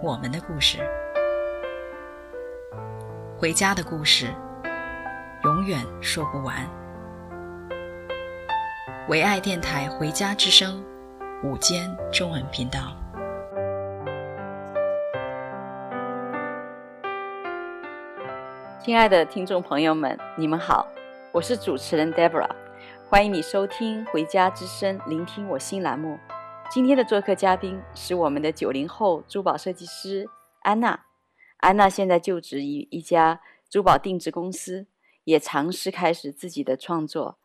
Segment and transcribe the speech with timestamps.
[0.00, 0.78] 我们的故事，
[3.36, 4.28] 回家的故事，
[5.42, 6.54] 永远说不完。
[9.08, 10.80] 唯爱电台《回家之声》
[11.48, 12.78] 午间中文频道，
[18.78, 20.86] 亲爱的听众朋友们，你们好，
[21.32, 22.48] 我是主持人 Deborah，
[23.08, 26.16] 欢迎你收听《回家之声》，聆听我新栏目。
[26.70, 30.28] 今天的做客嘉宾是我们的九零后珠宝设计师
[30.60, 31.06] 安娜。
[31.56, 34.86] 安娜现在就职于一家珠宝定制公司，
[35.24, 37.38] 也尝试开始自己的创作。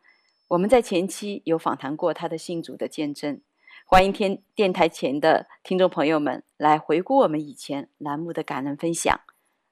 [0.48, 3.40] 我们在前期有访谈过她的信主的见证。
[3.86, 9.18] 欢迎天电台前的听众朋友们来回顾我们以前栏目的感人分享。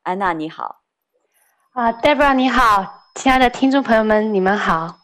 [0.03, 0.81] 安娜你好，
[1.73, 5.01] 啊，uh，Deborah 你好，亲爱的听众朋友们，你们好。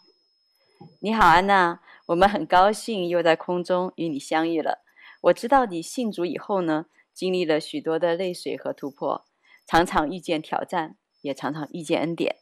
[1.01, 1.79] 你好，安娜。
[2.09, 4.83] 我们很高兴又在空中与你相遇了。
[5.21, 9.25] 我知道你信主以后呢，经历了许多的泪水和突破，
[9.67, 12.37] 常常遇见挑战，也常常遇见恩典。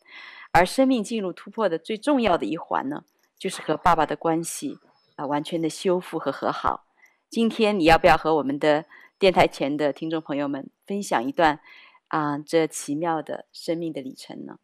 [0.53, 3.03] 而生命进入突破的最重要的一环呢，
[3.37, 4.79] 就是和爸爸的关系
[5.17, 6.85] 啊，完全的修复和和好。
[7.29, 8.85] 今天你要不要和我们的
[9.19, 11.59] 电台前的听众朋友们分享一段
[12.07, 14.59] 啊，这奇妙的生命的里程呢？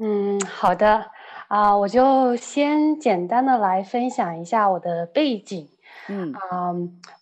[0.00, 1.10] 嗯，好的。
[1.48, 5.66] 啊，我就先简单的来分享一下我的背景。
[6.08, 6.74] 嗯，啊，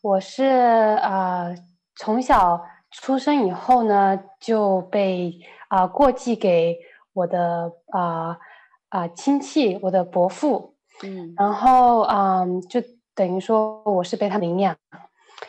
[0.02, 0.44] 我是
[1.00, 1.54] 啊，
[1.94, 2.60] 从小
[2.90, 5.32] 出生以后呢，就被
[5.68, 6.76] 啊过继给
[7.12, 8.36] 我的啊
[8.88, 10.74] 啊亲戚，我的伯父。
[11.04, 12.82] 嗯，然后啊，就
[13.14, 14.76] 等于说我是被他们领养，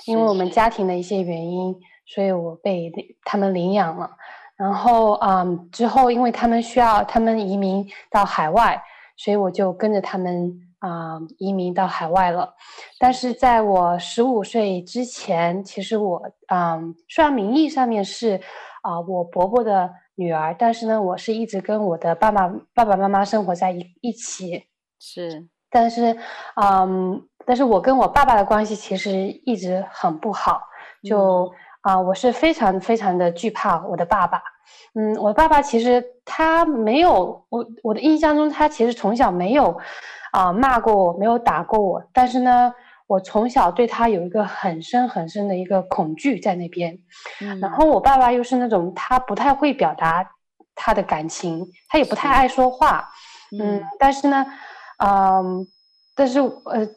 [0.06, 2.92] 因为我们家庭的一些原因，所以我被
[3.24, 4.12] 他们领养了。
[4.58, 8.82] 然后，嗯，之后因为他们需要他们移民到海外，
[9.16, 12.56] 所以我就跟着他们啊、嗯、移民到海外了。
[12.98, 18.42] 但是在我十五岁之前，其实我嗯虽然名义上面是
[18.82, 24.64] 啊、呃、我伯伯的女儿，但是呢，我是一直跟我的爸爸爸爸妈妈生活在一一起。
[25.00, 26.18] 是，但是
[26.60, 30.64] 嗯，但是我跟我爸爸的关系其实一直很不好，
[31.04, 31.44] 就。
[31.44, 31.52] 嗯
[31.82, 34.42] 啊、呃，我是非常非常的惧怕我的爸爸。
[34.94, 39.72] 嗯，我的爸爸其实他没有我我的印象中，他其实从小没有
[40.32, 42.04] 啊、呃、骂过我，没有打过我。
[42.12, 42.74] 但是呢，
[43.06, 46.98] 我从小对他有一个很深很深的一个恐惧在那边。
[47.42, 50.28] 嗯，然后我爸爸又是那种他不太会表达
[50.76, 53.08] 他的感情，他也不太爱说话。
[53.58, 54.46] 嗯，嗯，但是呢，
[54.98, 55.68] 嗯、呃，
[56.16, 56.88] 但是呃，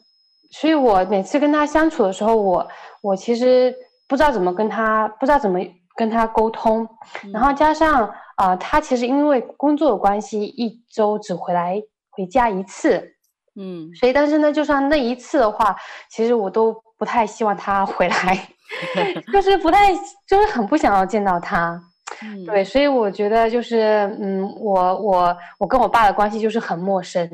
[0.49, 2.67] 所以我每次跟他相处的时候，我
[3.01, 3.73] 我其实。
[4.11, 5.57] 不知道怎么跟他，不知道怎么
[5.95, 6.85] 跟他沟通，
[7.23, 8.05] 嗯、然后加上
[8.35, 13.15] 啊、呃，他其实因为工作的关系，一周只回来回家一次，
[13.55, 15.73] 嗯，所以但是呢，就算那一次的话，
[16.09, 18.49] 其实我都不太希望他回来，
[19.31, 19.95] 就是不太，
[20.27, 21.81] 就是很不想要见到他，
[22.21, 27.25] 嗯、对，所以我觉得就是，嗯，我我我跟我爸的关系就是很陌生，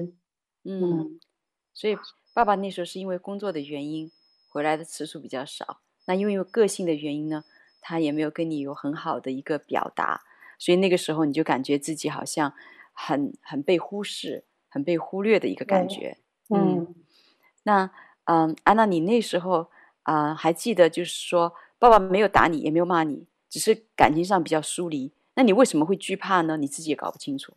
[0.64, 1.20] 嗯，嗯，
[1.74, 1.98] 所以
[2.36, 4.12] 爸爸那时候是因为工作的原因
[4.48, 5.80] 回来的次数比较少。
[6.08, 7.44] 那因为有个性的原因呢，
[7.82, 10.22] 他也没有跟你有很好的一个表达，
[10.58, 12.54] 所以那个时候你就感觉自己好像
[12.94, 16.18] 很很被忽视、很被忽略的一个感觉。
[16.50, 16.96] 嗯，嗯，
[17.64, 17.92] 那
[18.24, 19.70] 嗯，安娜，你那时候
[20.04, 25.12] 啊、呃、还记得，就是说爸爸没有打你，也没有骂你，只是感情上比较疏离。
[25.36, 26.56] 那你为什么会惧怕呢？
[26.56, 27.54] 你自己也搞不清楚。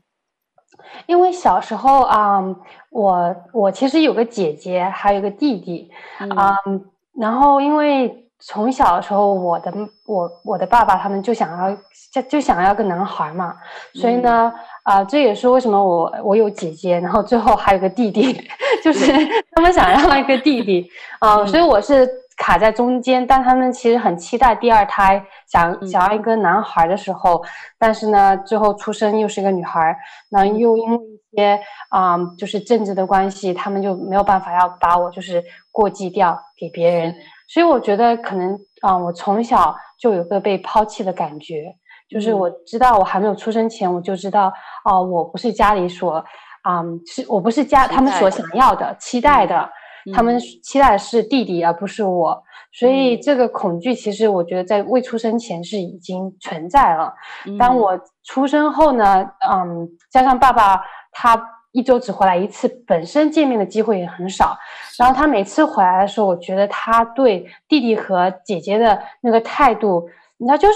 [1.06, 2.60] 因为小时候啊、嗯，
[2.90, 8.26] 我我其实有个姐姐，还有个弟弟啊、嗯嗯，然后因为。
[8.42, 9.72] 从小的时候，我的
[10.06, 11.76] 我我的爸爸他们就想要
[12.10, 13.54] 就就想要个男孩嘛，
[13.94, 14.52] 所以呢，
[14.82, 18.32] 啊、这也是为什么我我有姐姐，然后最后还有个弟弟，
[18.82, 19.12] 就是
[19.52, 20.90] 他们想要一个弟弟，
[21.20, 22.08] 啊、呃，所以我是
[22.38, 23.26] 卡在中间。
[23.26, 27.44] 但他们其实很期待第二胎，想想要一个男孩的时候，
[27.78, 29.94] 但是呢，最后出生又是一个女孩，
[30.30, 31.60] 那又因为一些
[31.90, 37.14] 啊、呃，就是政治的关系，他们就没有办法要把我就是过继掉给别人。
[37.52, 41.74] 所以我觉得可能啊、呃，我从小就有个被抛弃的感觉，
[42.08, 44.52] 就是我知道我还没有出生前，我就知道
[44.84, 46.24] 啊、呃，我不是家里所
[46.62, 49.68] 啊、呃，是我不是家他们所想要的、期待的，
[50.14, 52.40] 他们期待的是弟弟而不是我，
[52.72, 57.12] 所以这个恐惧其实我觉得在未出生前是已经存在了。
[57.58, 60.80] 当我出生后呢，嗯，加上爸爸
[61.10, 61.36] 他
[61.72, 64.56] 一周只回来一次，本身见面的机会也很少，
[64.98, 70.08] 然后他每次回来的时候，我觉得他对弟弟和姐姐的那个态度，
[70.38, 70.74] 你知道，就是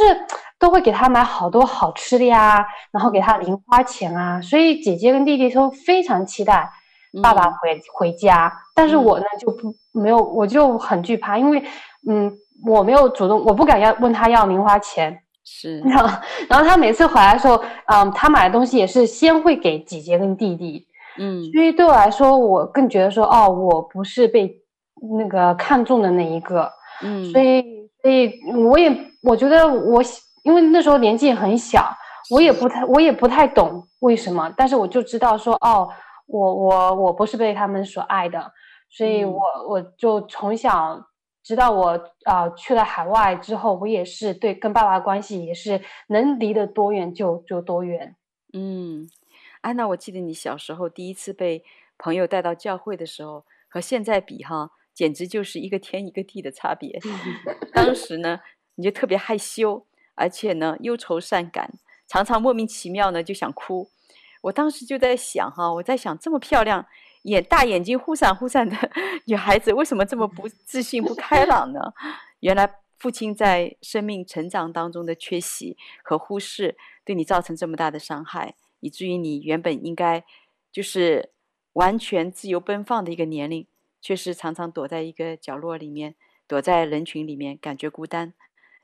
[0.59, 6.71] 都会给他买好多好吃的呀，然后给他零花钱啊，所以姐姐跟弟弟都非常期待。
[7.23, 11.63] 爸爸回回家，但是我呢就不没有，我就很惧怕，因为
[12.09, 12.37] 嗯，
[12.67, 16.09] 我没有主动，我不敢要问他要零花钱，是，然 后
[16.49, 20.87] 然后他每次回来的时候，嗯，他买的东西也是先会给姐姐跟弟弟，
[21.19, 24.57] 嗯，所以对我来说，我更觉得说，哦，我不是被
[25.19, 26.71] 那个看中的那一个，
[27.03, 27.63] 嗯，所以
[28.03, 28.33] 所以
[28.67, 28.91] 我也
[29.23, 30.03] 我觉得我
[30.45, 31.85] 因为那时候年纪很小，
[32.31, 35.89] 我也不太我也不太懂为什么，但是我就知道说，哦。
[36.27, 38.51] 我我我不是被他们所爱的，
[38.89, 39.39] 所以我
[39.69, 40.99] 我就从小
[41.45, 41.91] 直到我
[42.25, 48.17] 啊、呃、去了海外之后，我也是对跟爸爸的关系也是能离得多远就就多远。
[48.55, 49.09] 嗯，
[49.61, 51.63] 安娜，我记得你小时候第一次被
[51.99, 56.99] 朋友带到教会的时候，和现在比哈，简直就是一个天一个地的差别。
[57.75, 58.41] 当时呢，
[58.77, 61.71] 你就特别害羞，而且呢忧愁善感，
[62.09, 63.91] 常常莫名其妙呢就想哭。
[64.43, 66.87] 我当时就在想哈，我在想这么漂亮、
[67.25, 68.77] 眼大眼睛忽闪忽闪的
[69.27, 71.81] 女孩子，为什么这么不自信、不开朗呢？
[72.41, 80.25] 原来父亲在生命成长当中的缺席和忽视，对你造成这么大的伤害，以至于你原本应该
[80.71, 81.31] 就是
[81.73, 83.67] 完全自由奔放的一个年龄，
[84.01, 86.15] 却是常常躲在一个角落里面，
[86.47, 88.35] 躲在人群里面，感觉孤单。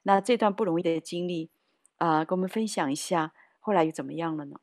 [0.05, 1.51] 那这段不容易的经历
[1.99, 4.57] 啊、呃，跟我们分享一下，后来又怎么样了呢？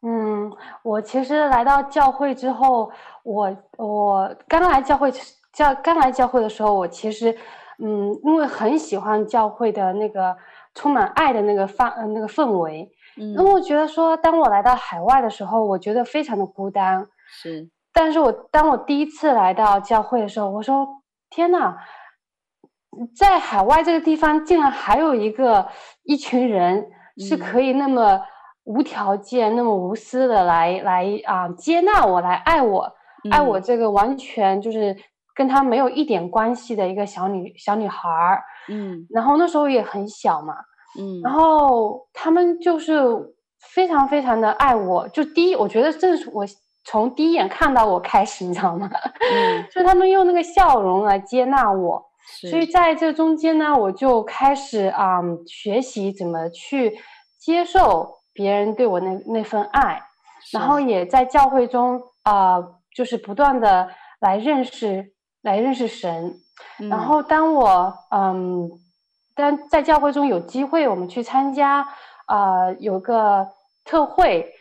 [0.00, 0.52] 嗯，
[0.84, 2.88] 我其实来到教会之后，
[3.24, 5.12] 我我刚来教会
[5.52, 7.36] 教刚来教会的时候，我其实
[7.82, 10.36] 嗯，因为很喜欢教会的那个
[10.72, 20.86] 充满爱的那个氛呃那个氛围，嗯，因为我觉得说，当我来到海外的时候，我觉得非常的孤单，是，但是我当我第一次来到教会的时候，我说
[21.28, 21.76] 天呐，
[23.16, 25.66] 在海外这个地方竟然还有一个
[26.04, 28.14] 一群人是可以那么。
[28.14, 28.22] 嗯
[28.68, 32.92] 无条件那么无私的来来啊、呃、接纳我来爱我、
[33.24, 34.94] 嗯、爱我这个完全就是
[35.34, 40.54] 跟他没有一点关系的一个小女小女孩儿，嗯，然后那时候也很小嘛，
[41.00, 43.00] 嗯，然后他们就是
[43.74, 46.44] 非常非常的爱我，就第一我觉得这是我
[46.84, 48.90] 从第一眼看到我开始，你知道吗？
[49.32, 52.04] 嗯， 就他们用那个笑容来接纳我，
[52.50, 56.98] 所以在这中间呢，我就开始啊、呃、学习怎么去
[57.38, 58.17] 接受。
[58.38, 60.00] 别人对我那那份爱，
[60.52, 63.90] 然后也在教会中啊、呃，就是不断的
[64.20, 65.12] 来认识，
[65.42, 66.38] 来认识神。
[66.78, 68.70] 嗯、然后当我嗯，
[69.34, 71.80] 当在教会中有机会，我们去参加
[72.26, 73.48] 啊、呃，有个
[73.84, 74.52] 特会、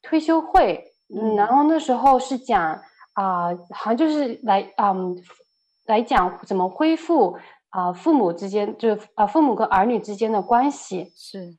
[0.00, 0.82] 退休会，
[1.14, 2.80] 嗯，然后那时候是讲
[3.12, 5.14] 啊、呃，好像就是来嗯，
[5.84, 7.36] 来讲怎么恢复
[7.68, 11.12] 啊、呃，父母之间就是啊、呃，父母跟儿女之间的关系。
[11.14, 11.54] 是。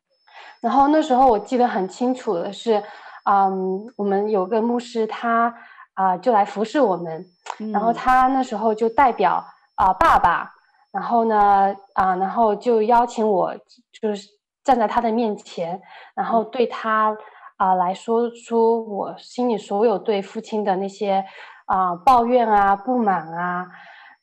[0.61, 2.81] 然后那时候我记得很清楚的是，
[3.25, 5.53] 嗯，我们有个牧师他
[5.93, 7.25] 啊、呃、就来服侍我们，
[7.59, 9.43] 嗯、然后他那时候就代表
[9.75, 10.51] 啊、呃、爸爸，
[10.91, 13.53] 然后呢啊、呃、然后就邀请我
[14.01, 14.27] 就是
[14.63, 15.81] 站在他的面前，
[16.15, 17.15] 然后对他
[17.57, 21.23] 啊、呃、来说出我心里所有对父亲的那些
[21.65, 23.67] 啊、呃、抱怨啊不满啊。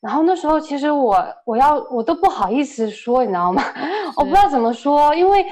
[0.04, 3.62] 然后那时候，其实我我要我都不好意思说，你知道吗？
[4.18, 5.42] 我不知道怎么说，因为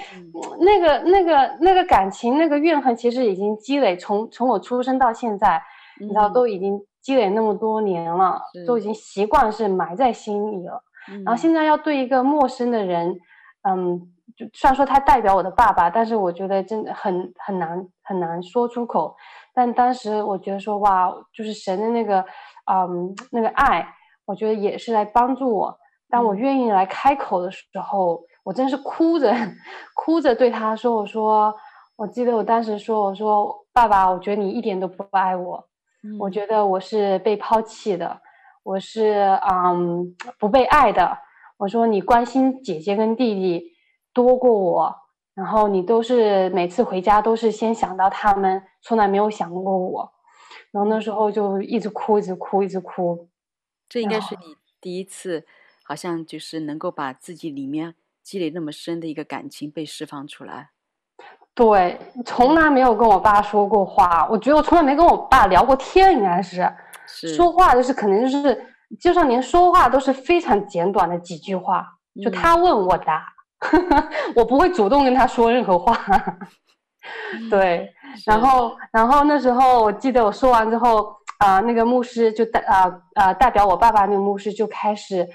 [0.61, 5.63] 那个那个那个感情，那个怨恨，其实已经积累，从从我出生到现在，
[5.99, 10.85] 你知道，都已经积累那么多年了，都已经习惯是埋在心里了。
[11.25, 13.19] 然后现在要对一个陌生的人，
[13.67, 14.03] 嗯，
[14.37, 19.17] 就虽然说他代表我的爸爸，但是我觉得真的很很难很难说出口。
[19.55, 22.23] 但当时我觉得说，哇，就是神的那个，
[22.71, 23.89] 嗯，那个爱。
[24.25, 25.79] 我觉得也是来帮助我。
[26.09, 29.35] 当我愿意来开口的时候，嗯、我真是哭着
[29.97, 31.55] 哭着对他说：“我说，
[31.97, 35.67] 我记得我当时说，我说，爸爸，我觉得你一点都不爱我，
[36.05, 38.21] 嗯、我觉得我是被抛弃的，
[38.63, 41.17] 我是嗯不被爱的。
[41.57, 43.65] 我说你关心姐姐跟弟弟
[44.13, 44.95] 多过我，
[45.35, 50.13] 然后你都是每次回家都是先想到他们，从来没有想过我。
[50.73, 53.29] 然后那时候就一直哭，一直哭，一直哭。”
[53.93, 55.45] 这应该是你第一次，
[55.85, 60.71] 好像就是能够把自己里面积累那么深的一个感情被释放出来。
[61.55, 66.67] 对，从来没有跟我爸说过话，我觉得我从来没跟我爸聊过天，应该是，
[67.07, 67.35] 是。
[67.35, 68.67] 说话就是可能就是
[68.99, 71.87] 就算连说话都是非常简短的几句话，
[72.25, 73.27] 就他问我答，
[73.73, 75.95] 嗯、 我不会主动跟他说任何话。
[77.51, 77.93] 对，
[78.25, 85.29] 然后然后那时候我记得我说完之后啊、呃，那个牧师就代啊啊、呃、代表我爸爸那个牧师就开始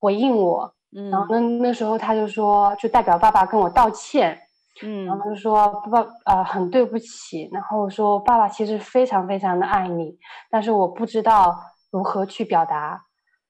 [0.00, 4.40] 回应我，嗯、然后那那时候他就说，就代表爸爸跟我道歉。
[4.82, 7.48] 嗯，然后就说爸爸，呃，很对不起。
[7.50, 10.18] 然后说爸爸其实非常非常的爱你，
[10.50, 11.58] 但是我不知道
[11.90, 13.00] 如何去表达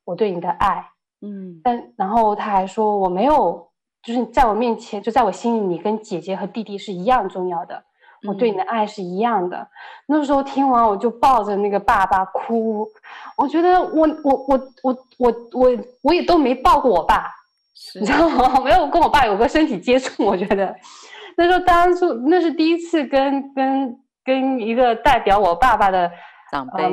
[0.05, 0.89] 我对你的爱。
[1.21, 3.73] 嗯，但然后他还说我没有，
[4.05, 7.83] 就是在我面前，就在我心里，你跟姐姐和弟弟是一样重要的，
[8.27, 9.57] 我对你的爱是一样的。
[9.59, 9.69] 嗯、
[10.07, 12.89] 那时候听完我就抱着那个爸爸哭，
[13.37, 17.31] 我觉得我我我我我我我也都没抱过我爸，
[17.99, 18.61] 你知道吗？
[18.65, 20.75] 没有跟我爸有过身体接触，我觉得。
[21.37, 26.11] 那时候当初那是第一次跟跟跟一个代表我爸爸的
[26.51, 26.91] 长辈、呃、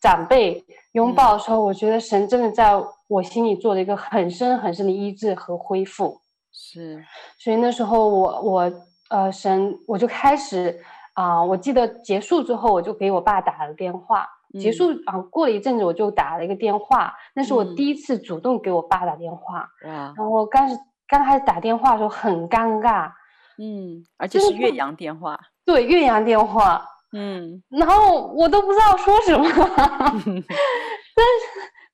[0.00, 2.72] 长辈拥抱的时候，嗯、我觉得神真的在
[3.08, 6.18] 我心里做了一个很深很深的医治和恢复。
[6.50, 7.04] 是，
[7.38, 8.72] 所以那时候我我
[9.12, 10.80] 呃神我就开始
[11.12, 14.26] 啊、呃，我记得结束之后我就给我爸打了电话。
[14.54, 19.68] 嗯、结束啊、呃，过了一阵子我就打了一个电话，那是我第一次主动给我爸打电话。
[19.84, 20.76] 嗯、然后我刚是
[21.06, 23.10] 刚开始打电话的时候很尴尬。
[23.58, 30.42] 嗯，而且是岳阳电话，对，岳阳电话，嗯，然后我都不知道说什么， 但是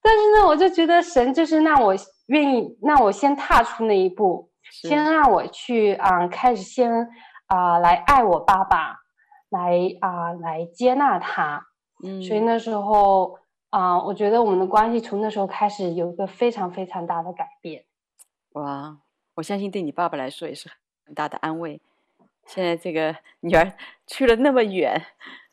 [0.00, 1.92] 但是呢，我就觉得神就是让我
[2.28, 6.90] 愿意，让我先踏出那一步，是先让我去啊、呃，开始先
[7.46, 8.96] 啊、呃、来爱我爸爸，
[9.48, 11.66] 来啊、呃、来接纳他，
[12.04, 13.38] 嗯，所以那时候
[13.70, 17.84] 啊、呃，我觉得我们的关系从那时候开始有一个非常非常大的改变，
[18.52, 18.98] 哇，
[19.36, 20.70] 我相信对你爸爸来说也是。
[21.08, 21.80] 很大的安慰。
[22.44, 23.72] 现在这个 女儿
[24.06, 25.06] 去了那么远，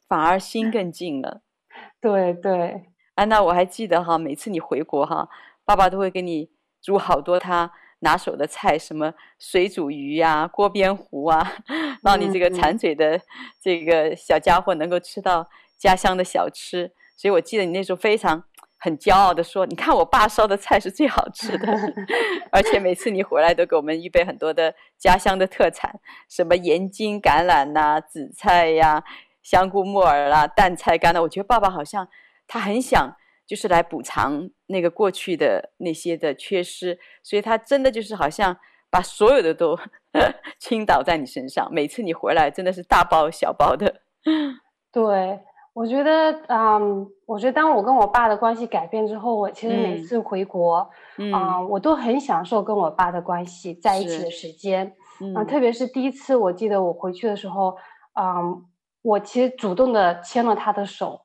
[0.06, 1.44] 反而心更近了。
[2.02, 5.30] 对对，安娜，我还记得哈，每次你回国哈，
[5.64, 11.54] 爸爸都会给你煮好多他拿手的菜，什么水煮鱼呀、啊、锅边糊啊，
[12.04, 13.20] 让你这个馋嘴的
[13.62, 16.92] 这个小家伙能够吃到家乡的小吃。
[17.16, 18.44] 所以我记得你那时候非常。
[18.78, 21.68] 很骄傲地说：“你看我爸烧的菜是最好吃的，
[22.52, 26.00] 而且每次你回来都给我们预备很多的家乡的特产，
[26.30, 29.04] 什么盐津橄榄呐、啊、紫菜呀、啊、
[29.42, 31.22] 香菇木耳啦、啊、淡菜干的。
[31.24, 32.08] 我觉得爸爸好像
[32.46, 33.16] 他很想
[33.48, 38.58] 就是来补偿那个过去的那些的缺失，所以他真的就是好像
[38.90, 39.78] 把所有的都
[40.60, 41.68] 倾倒在你身上。
[41.72, 44.02] 每次你回来真的是大包小包的，
[44.92, 45.40] 对。”
[45.75, 50.88] 我觉得，嗯，我觉得当我跟我爸的关系改变之后，我其实每次回国，啊、
[51.18, 57.75] 嗯嗯，我都很享受跟我爸的关系在一起的时间，嗯，嗯，特别是第一次，我记得我回去的时候，
[58.18, 58.66] 嗯，
[59.02, 61.25] 我其实主动的牵了他的手，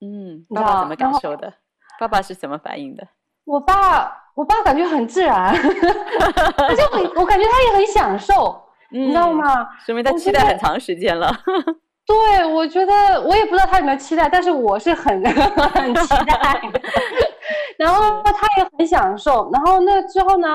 [0.00, 1.52] 嗯，爸爸怎么感受的？
[1.98, 3.06] 爸爸是怎么反应的？
[3.44, 5.54] 我爸，我爸感觉很自然，
[6.56, 9.68] 他就很，我感觉他也很享受，嗯、你知道吗？
[9.84, 11.30] 说明他期待很长时间了。
[12.06, 16.80] 对，我觉得我也不知道他有没有期待，但是我是很 很期待的。
[17.78, 19.50] 然后他也很享受。
[19.52, 20.48] 然后那之后呢，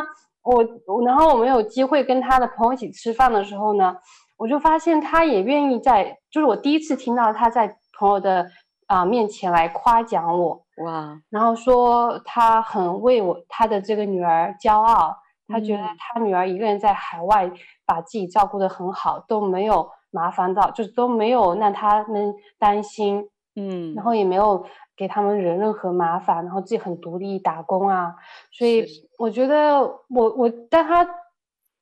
[0.43, 0.63] 我
[1.05, 3.95] 然后我们有机会跟他的朋友一起吃饭的时候呢，
[4.37, 8.45] 我就发现他也愿意在，就是我第一次听到他在朋友的
[8.87, 17.51] 啊、呃、面前来夸奖我哇，然后说他很为我他的这个女儿骄傲，他觉得他女儿一个人在海外
[17.85, 19.89] 把自己照顾得很好，都没有。
[20.11, 24.65] 麻烦到就是都没有让他们担心，嗯，然后也没有
[24.95, 28.15] 给他们惹任何麻烦，然后自己很独立打工啊，
[28.49, 28.85] 所以
[29.19, 31.03] 我觉得我我当他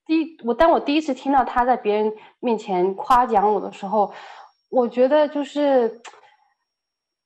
[0.07, 4.11] 第我当我第一次听到他在别人面前夸奖我的时候，
[4.71, 6.01] 我觉得就是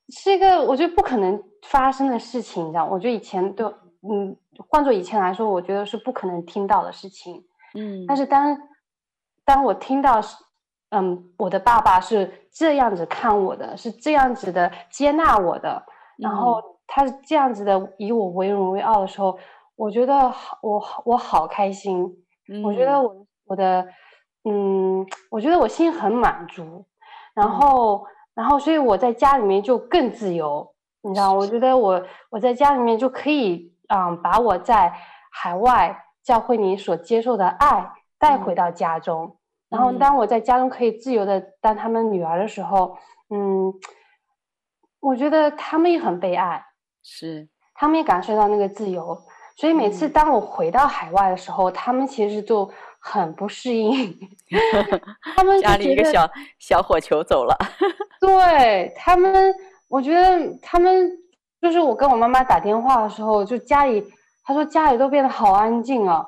[0.08, 2.84] 是一个我觉得不可能发生的事情，你知道？
[2.84, 3.68] 我觉得以前都
[4.08, 4.36] 嗯，
[4.68, 8.58] 换做以前来说，我觉得是不可能听到的事情，嗯，但是当
[9.44, 10.20] 当我听到。
[10.90, 15.84] 嗯，我的爸爸是这样子看我的，是这样子的接纳我的，
[16.16, 19.38] 然后他是这样子的以我为荣为傲的时候，
[19.76, 22.06] 我觉得好，我我好开心，
[22.48, 23.86] 嗯、我觉得我我的，
[24.44, 26.86] 嗯，我觉得我心很满足，
[27.34, 28.06] 然后、嗯、
[28.38, 34.94] 然后所以我在家里面就更自由，你知道，我觉得我我在家里面就可以，嗯，把我在
[35.32, 39.24] 海外教会里所接受的爱带回到家中。
[39.24, 39.34] 嗯
[39.70, 42.96] 然后，当我在家中可以自由的当他们女儿的时候，
[43.28, 43.74] 嗯，
[45.00, 46.64] 我觉得他们也很被爱，
[47.02, 49.20] 是，他们也感受到那个自由。
[49.56, 54.16] 所以每次当我回到海外的时候，嗯、他们其实就很不适应，
[55.36, 56.26] 他们家里一个小
[56.58, 57.54] 小火球走了，
[58.20, 59.54] 对他们，
[59.88, 61.10] 我觉得他们
[61.60, 64.04] 就是我跟我妈妈打电话的时候，就家里，
[64.44, 66.24] 她说家里都变得好安静啊。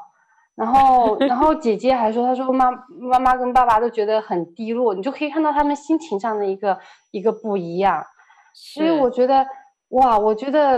[0.56, 6.78] 然后，然后姐姐还说，她说妈妈妈跟爸爸都觉得很低落，你就可以看到他们心情上的一个
[7.12, 8.04] 一个不一样。
[8.52, 9.46] 所以我觉得，
[9.90, 10.76] 哇，我觉得，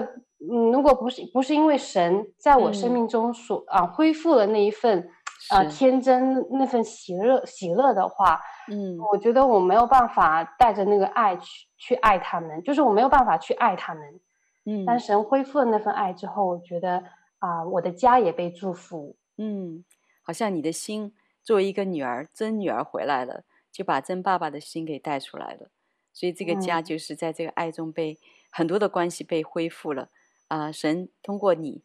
[0.49, 5.09] 嗯，如果不是不是因为神在我生命中所、嗯、啊恢复了那一份
[5.51, 14.21] 啊天真那份喜乐喜乐的话，嗯，我觉得我没有办法带着那个爱去去爱他们，就是我没有办法去爱他们。
[14.65, 17.03] 嗯，但神恢复了那份爱之后，我觉得
[17.39, 19.17] 啊，我的家也被祝福。
[19.37, 19.85] 嗯，
[20.23, 21.13] 好像你的心
[21.43, 25.69] 作为一个女儿，真女儿回来了，就把真爸爸的心给带出来了。
[26.13, 28.19] 所以这个家就是在这个爱中被、嗯、
[28.51, 30.11] 很多的关系被恢复了
[30.49, 30.71] 啊！
[30.71, 31.83] 神通过你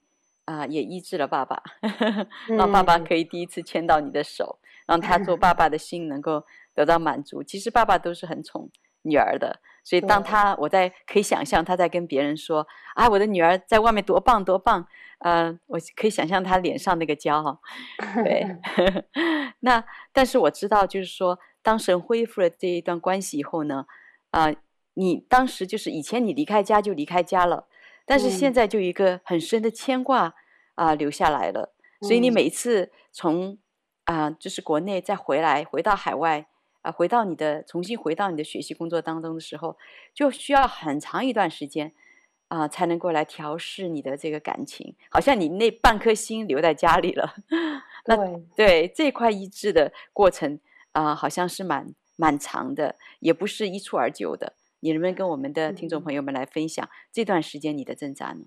[0.47, 1.61] 啊，也医治了爸爸，
[2.47, 7.43] 让爸爸可以第一次牵到你的手，让他做爸 爸的心能够得到满足。
[7.43, 8.69] 其实爸爸都是很宠
[9.01, 14.87] 女儿的，所以当他我在可以想象他在跟别人说啊，我的女儿在外面多棒多棒。
[15.19, 17.59] 呃，我可以想象他脸上那个骄傲，
[18.23, 18.45] 对。
[19.61, 23.87] 那但是我知道，就是说，当神恢复了这一段关系以后呢，
[24.29, 24.55] 啊、呃，
[24.93, 27.67] 你当时就是以前你离开家就离开家了，
[28.07, 30.33] 但是现在就一个很深的牵挂
[30.73, 31.75] 啊、呃、留下来了。
[32.01, 33.59] 所以你每次从
[34.05, 36.47] 啊、呃、就是国内再回来，回到海外
[36.81, 39.77] 啊、呃，回到你的重新回到你的学习工作当中的时候，
[40.13, 41.93] 就需要很长一段时间。
[42.49, 47.35] 啊、呃，才能够来调试你的这个感情，好像你那半颗心留在家里了。
[48.07, 50.57] 那对，对这块医治的过程
[50.93, 54.53] 啊、呃，好像是蛮蛮长的，也不是一蹴而就的。
[54.79, 58.45] 你能不能跟我们的听众朋友们来分享这段时间你的挣扎呢？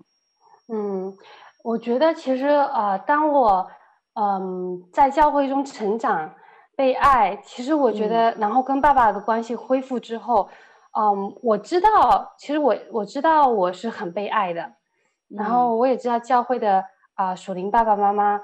[0.73, 1.15] 嗯，
[1.63, 3.67] 我觉得其实啊、呃，当我
[4.13, 6.33] 嗯、呃、在教会中成长、
[6.75, 10.49] 被爱，其实我觉得，嗯、然后跟爸爸的关系恢复之后。
[10.93, 14.61] 嗯，um, 我知道，其实我我知道我是很被爱的，
[15.29, 18.41] 嗯、然后我也知道教会的啊、呃、属灵爸爸妈妈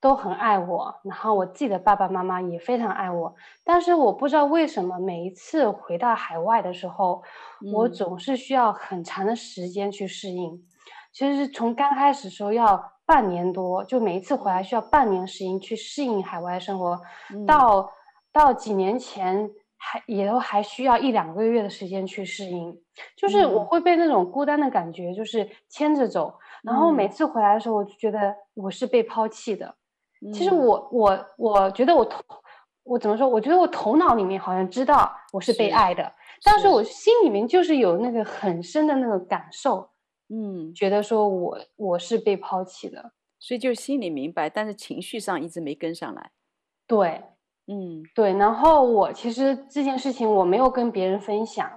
[0.00, 7.22] 都很爱我，然后我自己的爸爸妈妈也非常爱我，但是我不知道为什么每一次回到海外的时候，
[7.64, 10.62] 嗯、我总是需要很长的时间去适应。
[11.12, 17.00] 其实从刚开始时候要半年多，就每一次回来需要半年时间去适应海外生活，
[17.34, 17.90] 嗯、到
[18.32, 19.50] 到几年前。
[19.78, 22.76] 还也都还需要一两个月的时间去适应，
[23.14, 26.28] 就是我会被那种孤单的感觉就是牵着走，
[26.64, 29.76] 嗯、然后每次回来的时候，我就觉得我是被抛弃的。
[30.26, 32.22] 嗯、其实我我我觉得我头
[32.82, 33.28] 我怎么说？
[33.28, 39.90] 我觉得我头脑里面好像知道我是被爱的，是但是我心里面就是有那个很深的那个感受，
[40.28, 46.30] 嗯，觉得说我我是被抛弃的，所以就心里明白，但是情绪上一直没跟上来，
[46.86, 47.22] 对。
[47.68, 51.68] 嗯，对，然后我其实这件事情我没有跟别人分享，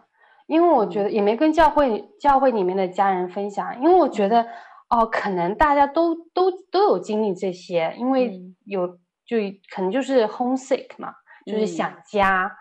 [0.46, 4.46] 因为我觉得也没跟教会教会里面的家人分享，因为我觉得
[4.90, 8.88] 哦，可能大家都都都有经历这些，因为有
[9.26, 9.38] 就
[9.74, 11.14] 可能就是 homesick 嘛，
[11.46, 12.52] 就是想家，嗯、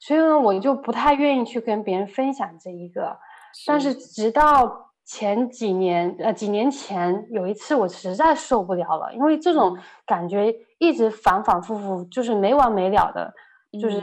[0.00, 3.18] 所以呢，我就不太愿意去跟别人分享这一个，
[3.54, 4.82] 是但是直到。
[5.06, 13.34] 前几年，呃，几年前有一次，我实在受不了了，因为这种感觉一直反反复复，就是没完没了的，
[13.78, 14.00] 就是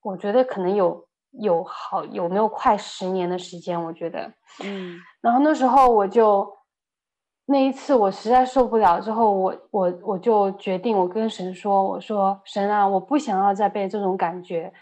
[0.00, 4.32] 我觉得可能有有好有没有快十年的时间，我觉得，
[4.64, 6.50] 嗯，然后那时候我就
[7.52, 14.72] 那一次我实在受不了之后，我我我就决定，我跟神说，我说神啊，我不想要再被这种感觉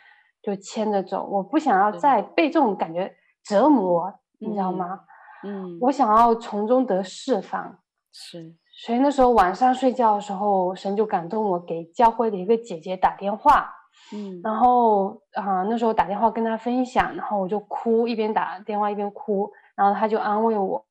[0.41, 3.13] 就牵着走，我不想要再被这种感觉
[3.45, 5.01] 折磨，你知道吗？
[5.43, 7.79] 嗯，我想要从中得释放，
[8.13, 8.55] 是，
[8.85, 13.73] 所以那时候晚上睡觉的时候，神就感动我给教会的一个姐姐打电话，
[14.13, 20.85] 嗯，然后啊、呃，那时候打电话跟她分享，然后我就哭，一边打电话一边哭，然后她就安慰我，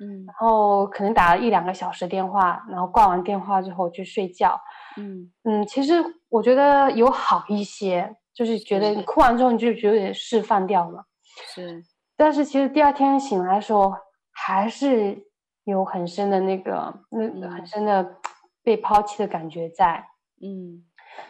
[0.00, 4.60] 嗯，然后可能打了一两个小时电话，然后挂完电话之后去睡觉，
[4.96, 5.30] 嗯。
[5.44, 5.94] 嗯，其实
[6.28, 9.02] 我觉得有好一些，就是觉得你。
[9.02, 11.04] 哭完之后你就觉得有点释放掉了，
[11.54, 11.82] 是。
[12.16, 13.92] 但是其实第二天醒来的时候，
[14.32, 15.26] 还是
[15.64, 18.16] 有很深的那个那很深的
[18.62, 20.04] 被抛弃的感觉在。
[20.42, 20.84] 嗯，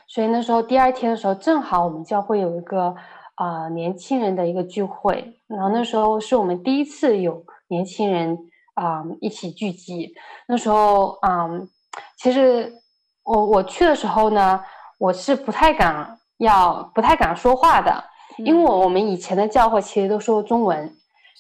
[0.09, 2.95] 所以那时候第二天的时候，正好我们教会有一个
[3.35, 8.37] 啊、呃、年轻人的一个聚会，然后那时候是我们第一次有年轻人
[8.77, 10.15] 啊、呃、一起聚集。
[10.49, 11.69] 那时候啊、呃，
[12.17, 12.73] 其实
[13.25, 14.63] 我我去的时候呢，
[14.99, 18.05] 我是不太敢要不太敢说话的。
[18.39, 20.95] 因为我们以前的教会其实都说中文，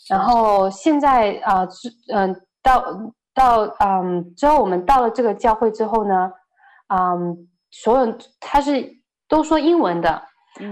[0.09, 1.68] 然后现在啊，
[2.11, 2.83] 嗯、呃，到
[3.35, 6.33] 到嗯之后我们到了这个教会之后呢，
[6.88, 8.90] 嗯，所有他是
[9.29, 10.22] 都说英文的，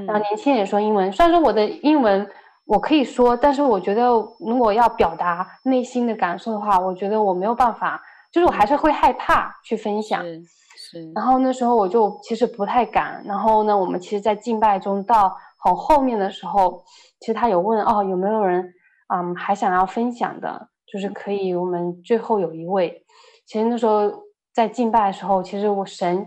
[0.07, 1.13] 然后年轻人也说英文。
[1.13, 2.27] 虽然说我的英文
[2.67, 4.05] 我可以说，但是我觉得
[4.41, 10.23] 如果要表达内心的感受的话，我觉得我没有办法，就是我还是会害怕去分享。
[10.23, 10.43] 是。
[10.77, 11.13] 是。
[11.15, 13.23] 然后那时候我就其实不太敢。
[13.27, 16.83] 然后呢，我们其实，在敬拜中到很后面的时候，
[17.21, 18.73] 其实他有问哦，有没有人
[19.15, 20.69] 嗯还想要分享的？
[20.87, 23.05] 就是可以，我们最后有一位。
[23.47, 24.11] 其实那时候
[24.55, 26.27] 在敬拜的时候，其实我神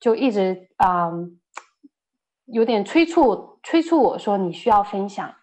[0.00, 1.38] 就一直嗯
[2.46, 5.34] 有点催促催促我说你需要分享。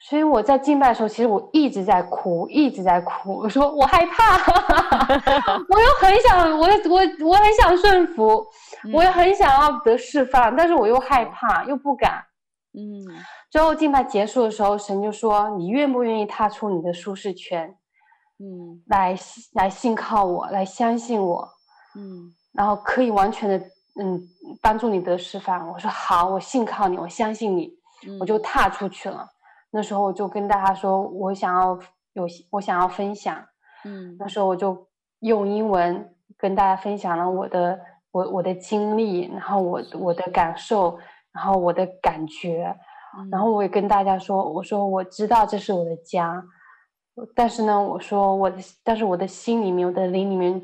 [0.00, 3.38] 所以我在敬拜的时候，其实我一直在哭，一直在哭。
[3.38, 4.36] 我说我害怕，
[5.68, 8.46] 我又很想，我我我很想顺服，
[8.84, 12.24] 嗯、我也很想要得释放，但是我又害怕，又不敢。
[12.74, 13.02] 嗯。
[13.50, 17.74] 最后敬拜结束的时候，神就说：“你愿不愿意踏出你的舒适圈？
[18.38, 19.16] 嗯，来
[19.54, 21.48] 来信靠我，来相信我。
[21.96, 23.58] 嗯，然后可以完全的
[24.00, 24.20] 嗯
[24.62, 27.72] 帮助你得释放。”我说：“好，我信靠你，我相信你。
[28.06, 29.26] 嗯”我就踏出去了。
[29.70, 31.78] 那时候我就跟大家说，我想要
[32.14, 33.44] 有，我想要分享。
[33.84, 34.88] 嗯，那时候我就
[35.20, 37.78] 用英文跟大家分享了我的
[38.10, 40.98] 我我的经历，然后我我的感受，
[41.32, 42.74] 然后我的感觉，
[43.18, 46.42] 嗯，然后我也跟大家说，我说我知道这是我的家，
[47.34, 50.60] 但是呢，我说我的，但是我的心里面，我的灵里面，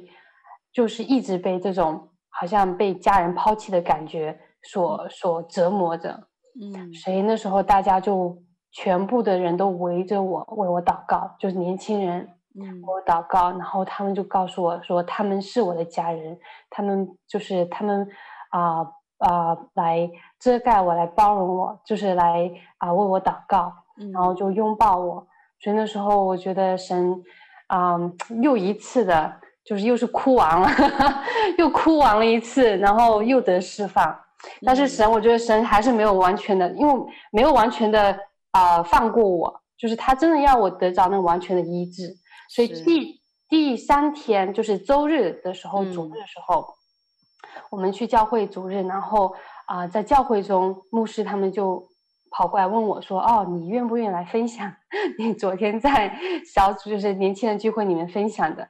[0.73, 6.27] 就是一直被这种好像被家人抛弃的感觉所所折磨着。
[6.59, 8.43] 嗯，所以那时候大家就。
[8.77, 12.29] 全部的人都围着我，为我祷告，就是年轻人，
[12.61, 16.37] 嗯，为我祷告，然后他们就告诉我说，他们是我的家人，
[16.69, 18.05] 他们就是他们
[18.51, 20.11] 啊啊、呃呃、来
[20.41, 23.73] 遮盖我，来包容我，就是来啊、呃、为我祷告，
[24.13, 25.25] 然后就拥抱我。
[25.61, 27.23] 所以那时候我觉得神
[27.69, 29.33] 啊、呃、又一次的，
[29.65, 30.69] 就是又是哭完了，
[31.59, 34.19] 又哭完了一次，然后又得释放。
[34.67, 38.19] 但是神，我觉得神还是没有完全的，因为没有完全的。
[38.55, 42.15] 啊、呃，放过我，就是他真的要我得着那完全的医治，
[42.49, 49.35] 所以第第三天就是周日的时候，主日的时候，嗯、我们去教会主日，然后
[49.67, 51.85] 啊、呃，在教会中，牧师他们就
[52.31, 54.73] 跑过来问我说：“哦，你愿不愿意来分享
[55.19, 56.17] 你昨天在
[56.55, 58.63] 小组就是年轻人聚会里面分享的？”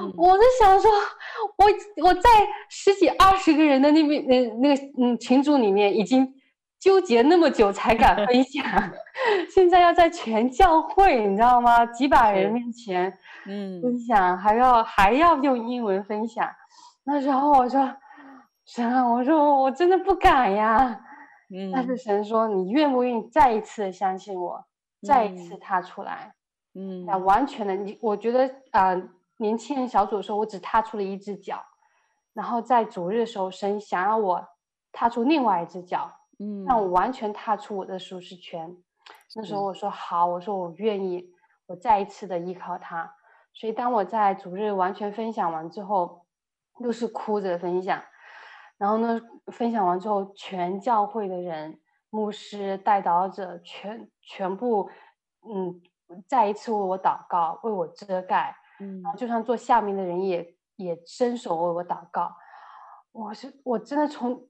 [0.00, 0.90] 嗯、我在想说，
[1.58, 2.28] 我我在
[2.68, 6.34] 十几二十个人的那边那那个嗯群组里面已经。
[6.80, 8.64] 纠结那么久才敢 分享，
[9.50, 11.84] 现在要在全教会，你知道吗？
[11.86, 13.12] 几百人面前，
[13.46, 16.48] 嗯，分享还要还要用英文分享，
[17.04, 17.92] 那时候我说
[18.64, 21.00] 神啊，我说我真的不敢呀，
[21.52, 24.64] 嗯，但是神说你愿不愿意再一次相信我，
[25.06, 26.32] 再一次踏出来，
[26.74, 29.02] 嗯，那完全的你，我觉得啊、呃，
[29.38, 31.60] 年轻人小组的时候，我只踏出了一只脚，
[32.34, 34.46] 然后在主日的时候，神想要我
[34.92, 36.12] 踏出另外一只脚。
[36.38, 38.76] 嗯，让我完全踏出我的舒适圈。
[39.34, 41.30] 那时候我说好，我说我愿意，
[41.66, 43.14] 我再一次的依靠他。
[43.52, 46.24] 所以当我在主日完全分享完之后，
[46.80, 48.02] 又是哭着分享。
[48.76, 54.88] 然后呢，分享完之后，全教会的人、牧师、代导者全全部，
[55.52, 55.82] 嗯，
[56.26, 58.54] 再一次为我祷告，为我遮盖。
[58.80, 62.32] 嗯，然后就算坐下面的人也也伸手为我祷告。
[63.12, 64.47] 我是我真的从。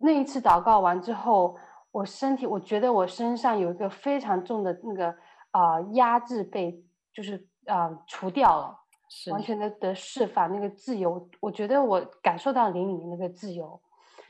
[0.00, 1.56] 那一次祷告完之后，
[1.90, 5.08] 我身体我觉得我身上有一个非常重的那个
[5.50, 6.80] 啊、呃、压制被
[7.12, 7.34] 就是
[7.66, 13.80] 啊、呃、除掉了，是完全的的释放那个自由，我觉得我感受到灵里面那个自由，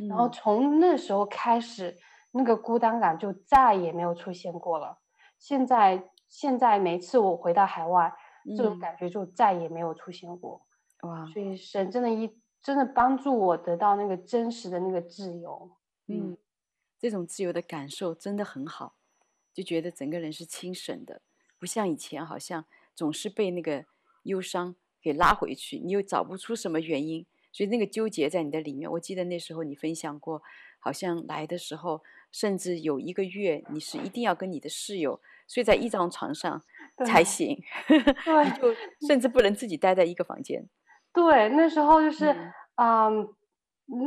[0.00, 1.94] 嗯、然后从那时候开始，
[2.30, 4.98] 那个孤单感就再也没有出现过了。
[5.38, 8.10] 现在现在每次我回到海外，
[8.48, 10.62] 嗯、这种感觉就再也没有出现过。
[11.02, 12.34] 哇，所以神真的一。
[12.62, 15.70] 真的帮助我得到那个真实的那个自由，
[16.06, 16.36] 嗯，
[16.98, 18.96] 这种自由的感受真的很好，
[19.54, 21.22] 就觉得整个人是清醒的，
[21.58, 23.86] 不像以前好像总是被那个
[24.24, 28.90] 忧伤给拉回去，你又找不出什么原因，所以那个纠结在你的里面。
[28.92, 30.42] 我记得那时候你分享过，
[30.80, 36.62] 好像来的时候，甚至有一个月你是一定要跟你的室友睡在一张床上
[37.06, 37.98] 才行，对，
[38.44, 38.74] 你就
[39.06, 40.68] 甚至不能自己待在一个房间。
[41.18, 42.30] 对，那时候就是，
[42.76, 43.28] 嗯，嗯，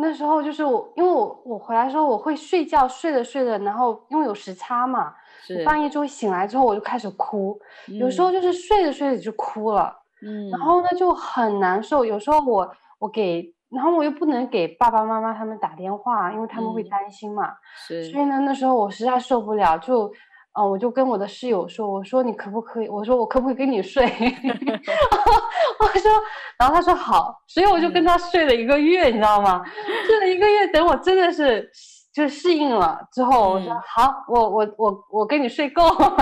[0.02, 9.94] 那时候就是我，因为我我回来的时候我会睡觉，睡着睡着，然后因为有时差嘛，是半夜就会醒来之后我就开始哭，嗯、有时候就是睡着睡着就哭了，
[10.26, 20.12] 嗯，然后呢就很难受，有时候我我给，然后我又不能给爸爸妈妈他们打电话，因为他们会担心嘛，嗯、是，所以呢那时候我实在受不了，就。
[20.54, 22.90] 嗯，我就跟我的室友说，我说你可不可以？
[22.90, 24.06] 我说我可不可以跟你睡？
[25.80, 26.12] 我说，
[26.60, 29.64] 然后他说好，所以我就跟他睡了一个月，嗯、你知道吗？
[30.06, 31.70] 睡了一个月，等我真的是
[32.14, 36.18] 就适应了之后，我说、嗯、好，我我我我跟你睡够了，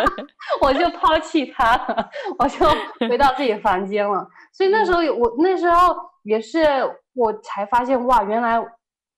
[0.62, 2.66] 我就抛弃他了，我就
[3.08, 4.26] 回到自己房间了。
[4.52, 6.64] 所以那时候我那时候也是
[7.14, 8.58] 我才发现哇，原来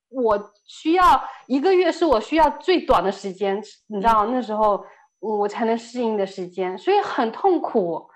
[0.09, 1.03] 我需要
[1.47, 4.85] 一个月是我需要最短的时间，你知道那时候
[5.19, 8.09] 我才能适应的时间，所以很痛苦，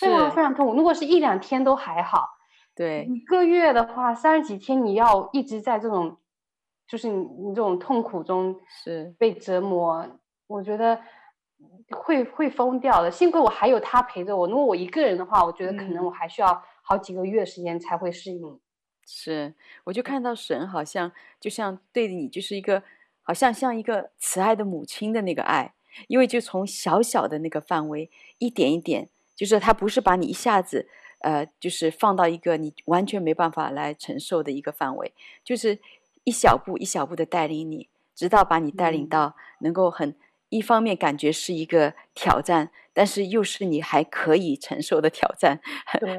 [0.00, 0.74] 非常非常痛苦。
[0.74, 2.28] 如果是一两天都还好，
[2.74, 6.16] 对，一个月的话，三十几天你要一直在这种。
[6.88, 10.04] 就是你，你这种痛苦中是被折磨，
[10.48, 11.00] 我觉得
[11.90, 13.08] 会会疯掉的。
[13.08, 18.60] 幸亏我还有他陪着我，如果我一个人的话，我觉得可能我还需要好几个月时间才会适应。
[19.10, 22.82] 嗯、是，我就看到神好像就像对你就是一个，
[23.22, 25.74] 好像像一个慈爱的母亲的那个爱，
[26.08, 30.88] 因为就从小小的那个范围一点一点，就是他不是把你一下子
[31.20, 35.12] 呃，就是放到一个你完全没办法来承受的一个范围，
[35.44, 35.78] 就是。
[36.24, 40.14] 一小步一小步的带领你，直到把你带领到能够很
[40.50, 45.60] 一方面感觉是一个挑战，但是又是你还可以承受的挑战，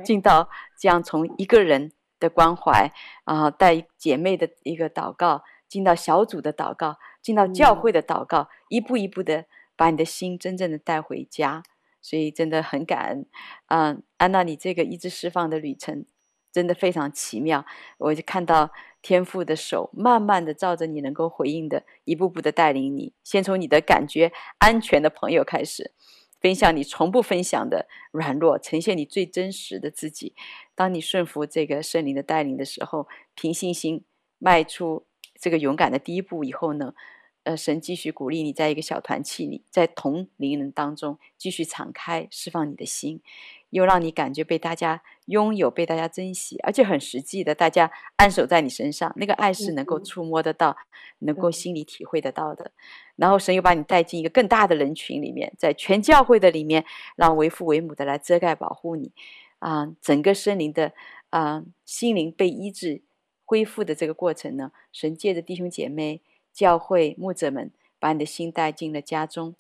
[0.04, 2.90] 进到这样从一个人的关怀
[3.26, 9.44] 啊，带姐妹的一个祷告，进到小组的祷告，进到教会的祷告，一步一步的
[9.76, 11.62] 把你的心真正的带回家，
[12.02, 13.26] 所以真的很感恩，
[13.68, 16.06] 嗯，安娜，你这个一直释放的旅程
[16.50, 17.66] 真的非常奇妙，
[17.98, 18.72] 我就看到。
[19.04, 23.14] 天父的手慢慢的照着你能够回应的，一步步的带领你。
[23.24, 25.92] 先从你的感觉安全的朋友开始，
[26.40, 30.36] 分享你从不分享的软弱，呈现你最真实的自己。
[30.82, 34.04] 当你顺服这个圣灵的带领的时候，凭信心
[34.40, 35.06] 迈出
[35.40, 36.96] 这个勇敢的第一步以后呢，
[37.44, 43.22] 呃，神继续鼓励你在一个小团契里，在同龄人当中继续敞开释放你的心。
[43.70, 50.76] 又让你感觉被大家拥有，被大家珍惜，而且很实际的，大家安守在你身上，那个爱是能够触摸得到，
[51.20, 52.72] 能够心里体会得到的。
[53.16, 56.84] 然后神又把你带进一个更大的人群里面，在全教会的里面，
[57.16, 59.14] 让为父为母的来遮盖保护你，
[59.62, 60.92] 啊，整个生灵的
[61.30, 63.02] 啊心灵被医治
[63.46, 66.22] 恢复的这个过程呢，神借着弟兄姐妹、
[66.52, 69.56] 教会牧者们，把你的心带进了家中。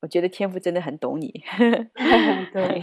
[0.00, 1.42] 我觉得天父真的很懂你，
[2.52, 2.82] 对。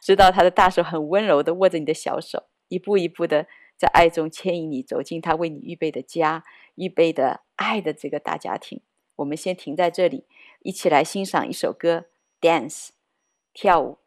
[0.00, 6.44] 知道他的大手很温柔的握着你的小手，一步一步的在爱中牵引你走进他为你预备的家，
[6.76, 8.80] 预备的爱的这个大家庭。
[9.16, 10.24] 我们先停在这里，
[10.60, 12.04] 一起来欣赏一首歌
[12.40, 12.90] ，Dance，
[13.52, 13.98] 跳舞。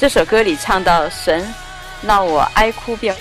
[0.00, 1.46] 这首歌里唱到：“神
[2.02, 3.14] 让我哀哭变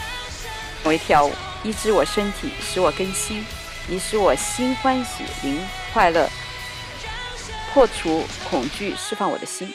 [0.85, 3.45] 为跳舞，医治我身体，使我更新，
[3.89, 5.59] 你使我心欢喜，灵
[5.91, 6.25] 快乐，
[7.73, 9.69] 破除恐惧，释放我的心。”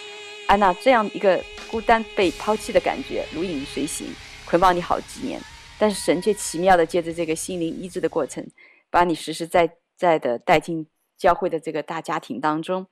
[0.48, 4.06] 安娜这样一个孤单被抛弃的感觉，如影随形，
[4.46, 5.38] 捆绑你好几年，
[5.78, 8.42] 但是神却奇妙的借着这个心灵医治的过程，
[8.88, 10.86] 把你实实在在的带进
[11.18, 12.86] 教会的这个大家庭当中，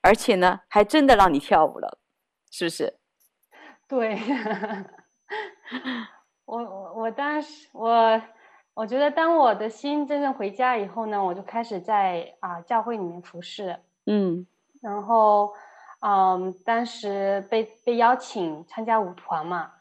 [0.00, 1.98] 而且呢，还真的让你跳舞了，
[2.50, 2.99] 是不是？
[3.90, 4.16] 对，
[6.44, 8.22] 我我我当时我
[8.72, 14.46] 我觉得当我的心真正回家以后呢，我就开始在啊教会里面服侍，嗯。
[14.80, 15.52] 然后
[16.00, 19.72] 嗯，当时被被邀请参加舞团嘛，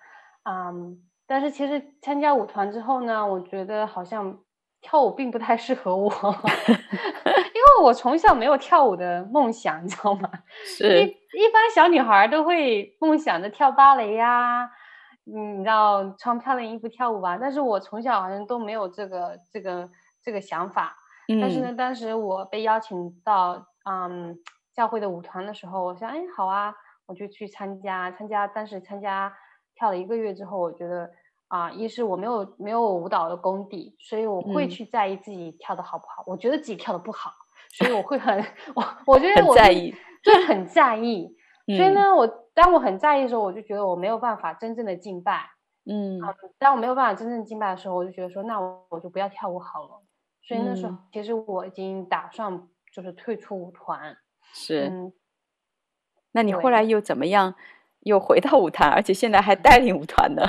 [0.43, 4.39] 嗯，但是其实参加舞团之后呢，我觉得好像
[4.81, 6.09] 跳舞并不太适合我，
[6.69, 10.29] 因为我从小没有跳舞的梦想，你知道吗？
[10.65, 14.69] 是一一般小女孩都会梦想着跳芭蕾呀、啊，
[15.25, 17.37] 嗯，你知道穿漂亮衣服跳舞吧？
[17.39, 19.89] 但是我从小好像都没有这个这个
[20.23, 20.95] 这个想法。
[21.27, 24.35] 嗯、但是呢，当时我被邀请到嗯
[24.73, 26.73] 教会的舞团的时候，我想，哎，好啊，
[27.05, 28.47] 我就去参加参加。
[28.47, 29.31] 当时参加
[29.75, 31.11] 跳了一个月之后，我觉得
[31.49, 36.21] 啊，一是我没有没有舞蹈的功底，所以我会去在意自己跳的好不好。
[36.23, 37.33] 嗯、我觉得自己跳的不好，
[37.71, 38.37] 所以我会很
[38.75, 39.93] 我我觉得我在意，
[40.23, 41.35] 就很在意。
[41.75, 45.49] 所以呢，我当我很在意的时候，我就觉得我没有办法真正的敬拜。
[45.85, 46.19] 嗯，
[46.57, 50.03] 当我没有办法真正敬拜的时候，我就觉得说，那我我就不要跳舞好了。
[50.41, 54.15] 所以那时候，其实我已经打算就是退出舞团。
[54.53, 54.87] 是。
[54.87, 55.13] 嗯，
[56.31, 57.55] 那你后来又怎么样？
[58.01, 60.41] 又回到舞团，而且现在还带领舞团呢？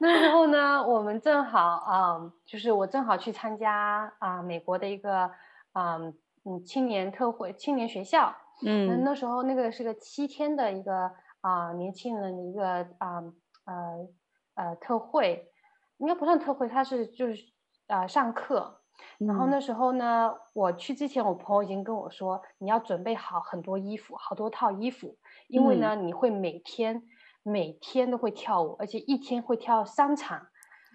[0.00, 5.30] 那时候呢，我们正好啊、嗯，就是我正好去参加啊、呃、美国的一个
[5.72, 8.34] 啊嗯，嗯青年特会青年学校。
[8.64, 13.22] 嗯，那那时候那个是个七天的一个啊、呃、年轻人的一个啊
[13.64, 14.08] 呃
[14.54, 15.50] 呃特会，
[15.98, 17.44] 应该不算特会，它是就是
[17.86, 18.80] 啊、呃、上课。
[19.18, 27.00] 然后那时候呢，我去之前，我朋友已经跟我说，你要准备好很多衣服，好多套衣服，因为呢，你会每天
[27.42, 30.46] 每天都会跳舞，而且一天会跳三场，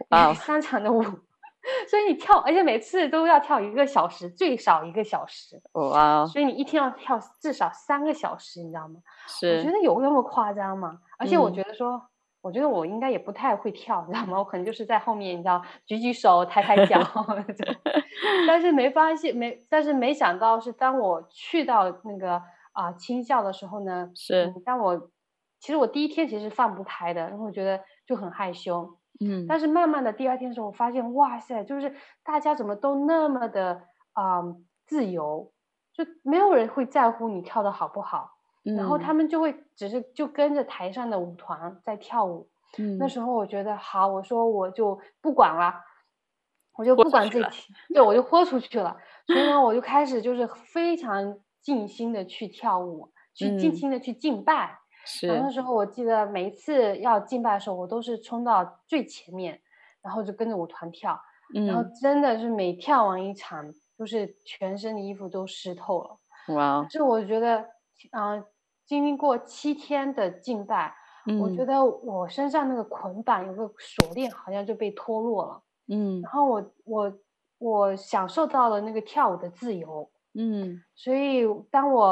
[0.09, 1.01] 啊，三场的舞，
[1.89, 8.99] 所以你跳，而且每次都要跳一个小时，最少一个小时，哇，所以你一天要跳至少三个小时，你知道吗？
[9.27, 10.99] 是，我觉得有那么夸张吗？
[11.17, 12.09] 而且我觉得说。
[12.43, 14.37] 我觉得我应该也不太会跳，你知道吗？
[14.37, 16.99] 我可能就是在后面，你知道，举举手、抬抬脚。
[18.45, 22.33] 但是没发现，没，但是没想到是当我去到那个
[22.73, 24.61] 啊、呃、青校的时候呢，是、嗯。
[24.65, 25.09] 当我
[25.63, 28.97] 其实我第一天其实放不开的，然后我觉得就很害羞。
[29.21, 29.45] 嗯。
[29.47, 35.53] 但是慢慢的第二天的时候，我发现哇塞，就是大家怎么都那么的啊、呃、自由，
[35.93, 38.31] 就没有人会在乎你跳的好不好。
[38.63, 45.73] 然后他们就会只是就跟着台上的舞团在跳舞，嗯，那时候我觉得好，我说我就不管了，
[46.77, 48.97] 我就不管自己，对，我就豁出去了。
[49.27, 55.27] 所以呢，我就开始就是非常尽心的去跳舞，去尽心的去敬拜，是。
[55.27, 59.61] 然后那时候我记得每一次要敬拜的时候，我都是冲到最前面，
[60.01, 61.19] 然后就跟着舞团跳。
[61.55, 61.65] 嗯。
[61.65, 63.65] 然后真的是每跳完一场，
[63.97, 66.19] 就是全身的衣服都湿透了。
[66.55, 66.85] 哇！
[66.89, 67.59] 就我觉得，
[68.11, 68.45] 嗯、呃，
[68.85, 70.93] 经历过七天的敬拜。
[71.25, 75.61] 嗯、我觉得我身上那个捆绑有个锁链，好像就被脱落了。
[75.87, 77.13] 嗯，然后我我
[77.59, 80.11] 我享受到了那个跳舞的自由。
[80.33, 82.05] 嗯，所以当我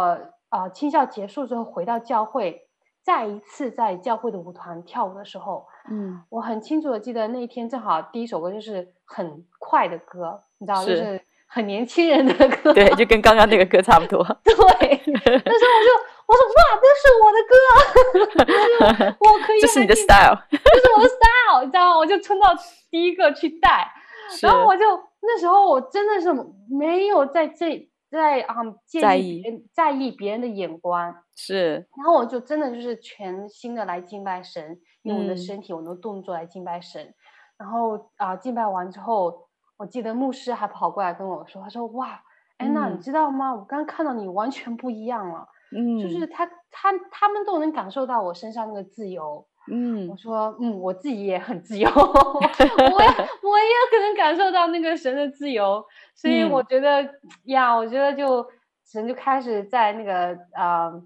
[0.47, 2.69] 啊、呃、青校结束之后回到教会，
[3.03, 14.23] 再一次在教会的舞团跳舞的时候，嗯，我很清楚的记得那一天正好第一首歌就是很快的歌，你知道，就是很年轻人的歌，对，就跟刚刚那个歌差不多。
[14.43, 16.11] 对，那时候我就。
[16.31, 19.59] 我说哇，这是我的歌， 我可以。
[19.59, 21.97] 这是你的 style， 这是我的 style，你知道吗？
[21.97, 22.47] 我就冲到
[22.89, 23.91] 第一个去带，
[24.41, 24.85] 然后我就
[25.19, 26.33] 那时候我真的是
[26.69, 29.41] 没有在这在啊、um, 在意
[29.73, 31.87] 在意别人的眼光，是。
[31.95, 37.01] 然后我就真的就是全心的来敬拜神，用我的身体、我的动作来敬拜神。
[37.05, 37.15] 嗯、
[37.59, 39.47] 然后啊，敬拜完之后，
[39.77, 42.21] 我记得牧师还跑过来跟我说：“他说哇，
[42.57, 43.53] 安娜，你知道吗？
[43.55, 49.47] 我刚刚看到你完全不一样了。”嗯，就是他，他，他们都能感受到我身上那个自由。
[49.69, 53.07] 嗯，我说，嗯，我自己也很自由， 我也，
[53.45, 55.85] 我也可能感受到那个神的自由。
[56.15, 57.11] 所以我觉得、嗯、
[57.45, 58.45] 呀，我觉得就
[58.85, 61.03] 神就开始在那个啊、呃，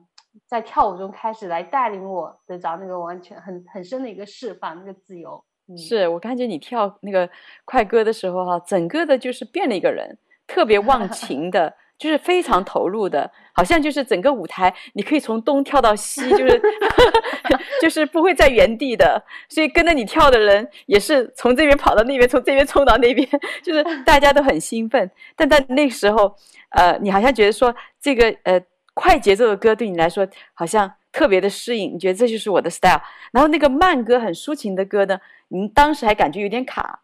[0.47, 5.43] 在跳舞中开始来带领我得着那个完全很很深的一个释放，那个自由。
[5.67, 7.29] 嗯、是我感觉你跳那个
[7.65, 11.75] 快歌的时候哈，整个的就是变了一个人，特别忘情的。
[11.97, 16.61] 就是非常投入的，好像就是整个舞台，你可以从东跳到西，就是
[17.81, 19.23] 就是不会在原地的。
[19.47, 23.27] 所以跟着你跳的人也是从这边跑到那边，从这边冲到那边，
[23.63, 25.09] 就是大家都很兴奋。
[25.37, 26.35] 但在那个时候，
[26.71, 28.61] 呃，你好像觉得说这个呃
[28.93, 33.01] 快节奏的歌对你来说好像特别的适应，你觉得这就是我的 style。
[33.31, 35.17] 然后那个慢歌很抒情的歌呢，
[35.47, 37.03] 你当时还感觉有点卡，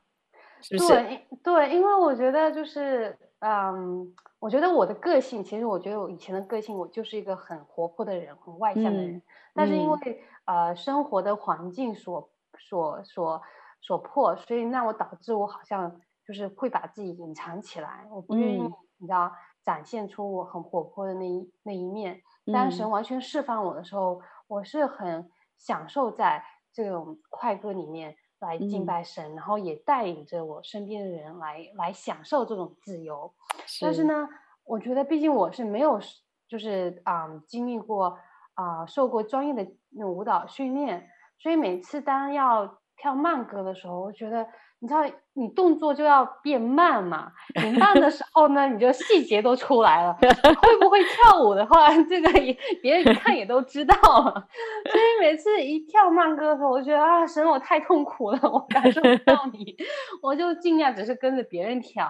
[0.62, 0.90] 是不是？
[0.90, 4.14] 对，对，因为我觉得就是嗯。
[4.42, 9.18] 我觉得我的个性，其实我觉得我以前的个性，我就是一个很活泼的人，很外向的人。
[9.18, 9.22] 嗯、
[9.54, 12.28] 但是因为、嗯、呃生活的环境所
[12.58, 13.40] 所所
[13.82, 19.32] 所迫，所以那我导致我好像就是会把自己隐藏起来，我不愿意、嗯、你知道
[19.64, 22.20] 展现出我很活泼的那一那一面。
[22.52, 28.16] 当神完全释放我的时候，嗯、我是很享受在这种快歌里面。
[28.42, 33.34] 来敬拜神，嗯、然后也带领着我身边的人来来享受这种自由。
[33.66, 34.28] 是但是呢，
[34.66, 36.00] 我觉得毕竟我是没有，
[36.48, 38.18] 就是啊、嗯，经历过
[38.56, 41.08] 啊、呃，受过专业的那种舞蹈训练，
[41.40, 44.46] 所以每次当要跳慢歌的时候，我觉得。
[44.84, 45.04] 你知道，
[45.34, 47.32] 你动作就要变慢嘛？
[47.64, 50.12] 你慢的时候呢，你就细节都出来了。
[50.16, 52.52] 会不会跳舞的话，这个也
[52.82, 54.48] 别人一看也都知道了。
[54.92, 59.78] 所以每次一跳慢歌的时候，我觉得啊，神，我太痛苦了，我感受不到你，
[60.20, 62.10] 我就尽量只是跟着别人跳。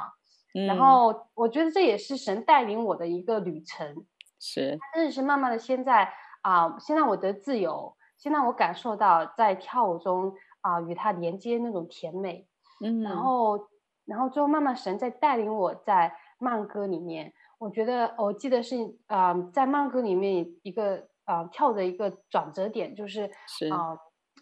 [0.53, 4.05] 嗯、然后我觉得这也是神带领我的一个旅程。
[4.39, 6.09] 是，真的是慢慢的，现在
[6.41, 12.47] 啊，现在我得自由，现在我感受到在跳舞中啊，与他连接那种甜美。
[12.81, 13.59] 嗯，然后，
[14.05, 18.75] 然后最后慢慢神在带领我在慢歌里面，我觉得我记得是
[19.07, 23.23] 啊、呃，在慢歌里面一个啊、呃、跳的一个转折点，就是
[23.71, 23.99] 啊、呃，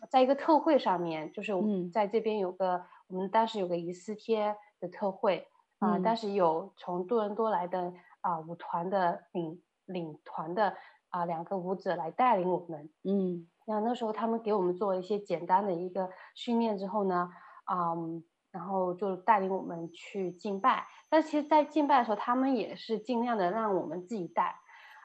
[0.09, 5.47] 在一个特会上面，就是我们在这边有个、嗯、我们当时有个以斯帖的特会。
[5.79, 7.79] 啊，当时有从多伦多来的
[8.19, 10.75] 啊、呃、舞团的领领团的
[11.07, 17.29] 啊、呃、两个舞者来带领我们，嗯，那那时候他们给我们做了一些简单的一个训练之后呢，
[17.71, 18.23] 嗯。
[18.51, 24.55] 然后就带领我们去敬拜，但其实，在敬拜的时候，他们也是尽量的让我们自己带，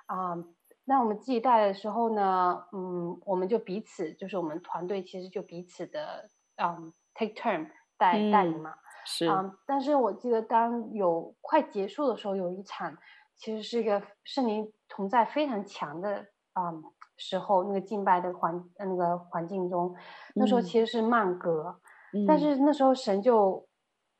[0.06, 0.54] 啊、嗯，
[0.86, 12.96] 那我们自己带的时候呢，嗯，我们就彼此，就是我们团队其实就彼此的，嗯，take turn 带带领嘛，嗯、是、嗯，但是我记得当有快结束的时候，有一场
[13.36, 16.26] 其实是一个圣灵同在非常强的，
[16.58, 16.82] 嗯，
[17.18, 19.94] 时候，那个敬拜的环那个环境中，
[20.34, 21.78] 那时候其实是慢歌。
[22.14, 23.66] 嗯但是那时候神就，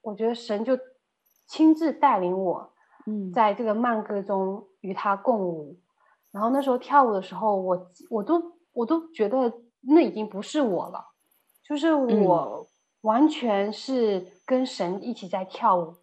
[0.03, 0.76] 我觉得神就
[1.47, 2.72] 亲自带领我，
[3.32, 5.78] 在这个慢歌中与他共舞。
[6.32, 8.42] 然后那时候跳舞的时候，我我都
[8.72, 11.07] 我都觉得那已经不是我了，
[11.62, 12.66] 就是我
[13.03, 15.95] 完全是跟神一起在跳舞，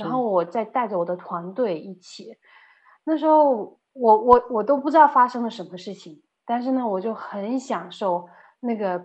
[0.00, 2.36] 然后我在带着我的团队一起。
[3.04, 8.28] 那时候我我我都不知道发生了什么事情，但是呢，我就很享受
[8.60, 9.02] 那个。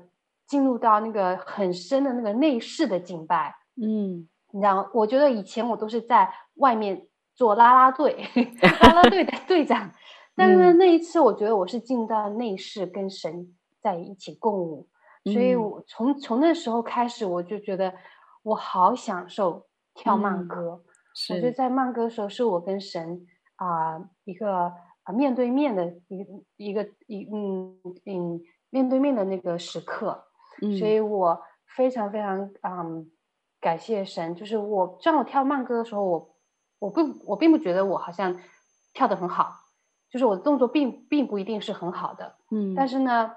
[0.54, 8.24] 进入到那个很深的那个内室的敬拜，嗯，你知道，我觉得以前我都是在外面做啦啦队，
[8.84, 9.90] 啦啦队的 队长，
[10.36, 13.52] 但是呢，那一次我觉得我是进到内室跟神
[13.82, 14.88] 在一起共舞，
[15.24, 17.92] 所以我从从那时候开始，我就觉得
[18.44, 20.84] 我好享受跳慢歌。
[21.30, 23.26] 我觉得在慢歌的时候，是我跟神
[23.56, 27.76] 啊、呃、一个啊面对面的一个一个一嗯
[28.06, 28.40] 嗯
[28.70, 30.24] 面对面的那个时刻，
[30.78, 31.42] 所以我
[31.76, 33.12] 非常非常嗯
[33.60, 34.36] 感谢神。
[34.36, 36.36] 就是我让我跳慢歌的时候，我
[36.80, 38.40] 我不我并不觉得我好像
[38.94, 39.54] 跳得很好，
[40.10, 43.32] 就是我的动作并并不一定是很好的，嗯，但是呢，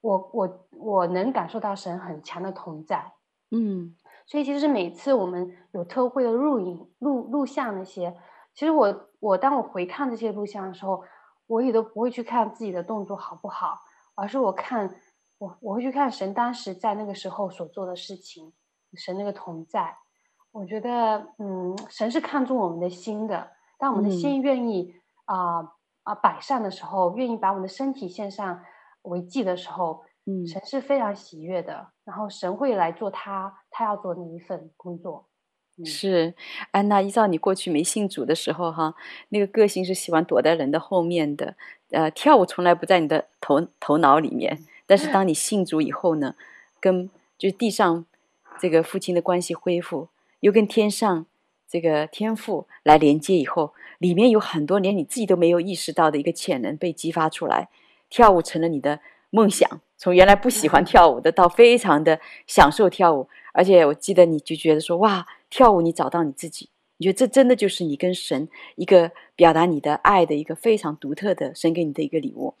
[0.00, 3.12] 我我我能感受到神很强的同在，
[3.50, 3.94] 嗯。
[4.26, 8.14] 所以其实每次我们有特会的录影、录录像那些，
[8.52, 11.02] 其实我我当我回看这些录像的时候，
[11.46, 13.80] 我也都不会去看自己的动作好不好，
[14.14, 14.94] 而是我看
[15.38, 18.52] 我我会去看神当时在那个时候所做的事情，
[18.94, 19.96] 神那个同在。
[20.50, 23.50] 我觉得，嗯，神是看重我们的心的。
[23.78, 24.94] 当我们的心愿意
[25.26, 25.60] 啊
[26.02, 28.64] 啊、呃、摆上的时候，愿意把我们的身体献上
[29.02, 30.02] 为祭的时候。
[30.30, 35.26] 嗯，神是非常喜悦的，然后神会来做他他要做的那一份工作。
[35.78, 36.34] 嗯、是
[36.70, 38.94] 安娜，依照你过去没信主的时候哈，
[39.30, 41.56] 那个个性是喜欢躲在人的后面的，
[41.92, 44.58] 呃，跳舞从来不在你的头头脑里面。
[44.88, 46.34] 但是当你信主以后呢，
[46.80, 48.06] 跟就是地上
[48.58, 50.08] 这个父亲的关系恢复，
[50.40, 51.26] 又跟天上
[51.68, 57.68] 这个天父来连接以后，里面有很多连你自己都没有意识到的一个潜能被激发出来，
[58.08, 59.80] 跳舞成了你的梦想。
[59.98, 72.54] 从原来不喜欢跳舞的，到非常的享受跳舞，而且我记得你就觉得说，哇，跳舞你找到你自己，你觉得这真的就是你跟神一个表达你的爱的一个非常独特的神给你的一个礼物。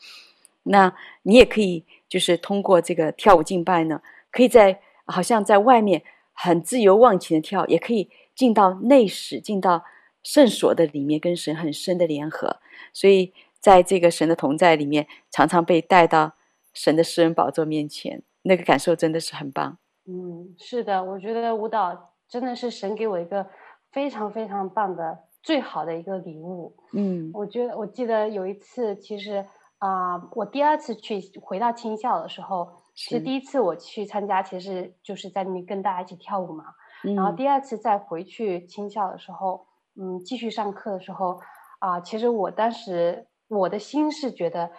[0.64, 4.00] 那你也可以就是通过这个跳舞敬拜呢，
[4.30, 6.02] 可以在好像在外面
[6.32, 9.84] 很自由忘情的跳，也可以进到内室，进到
[10.22, 12.60] 圣所的里面，跟神很深的联合。
[12.92, 16.34] 所以在这个神的同在里面，常常被带到。
[16.74, 19.78] 神的私人宝座面前，那个感受真的是很棒。
[20.06, 23.44] 嗯，是的，我觉得舞蹈真的是神给我一个
[23.90, 26.76] 非常非常棒的、最好的一个礼物。
[26.92, 29.44] 嗯，我觉得我记得有一次，其实
[29.78, 36.64] 啊、呃，我第二次去回到青校的时候，其实第一次我去参加，其实就是在那边跟大家一起跳舞嘛。
[37.04, 39.66] 嗯、然后第二次再回去青校的时候，
[40.00, 41.40] 嗯，继续上课的时候
[41.78, 44.70] 啊、呃，其实我当时我的心是觉得。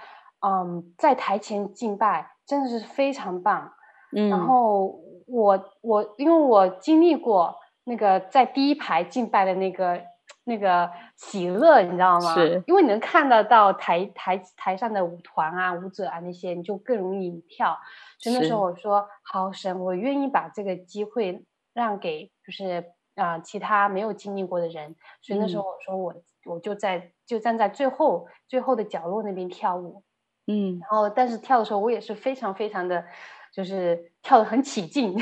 [0.42, 3.74] 嗯，在台前敬拜真的是非常棒。
[4.16, 4.98] 嗯，然后
[5.28, 10.02] 我我因为我经历过那个在第一排敬拜的那个
[10.50, 12.34] 那个喜乐，你知道吗？
[12.34, 17.78] 是，因为你能看得到台台台上的舞团啊、舞者啊那些，你就更容易跳。
[18.18, 22.84] 所以那时候我说：“好神，我愿意把这个机会让给就是
[23.16, 30.04] 啊、呃、其他没有经历过的人。”所以那时候我说我、嗯、我就在就站在最后最后的角落那边跳舞。
[30.48, 33.06] 嗯，然后但是跳的时候，我也是非常非常的，
[33.54, 35.14] 就是跳得很起劲，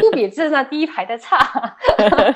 [0.00, 1.38] 不比站在第一排的差。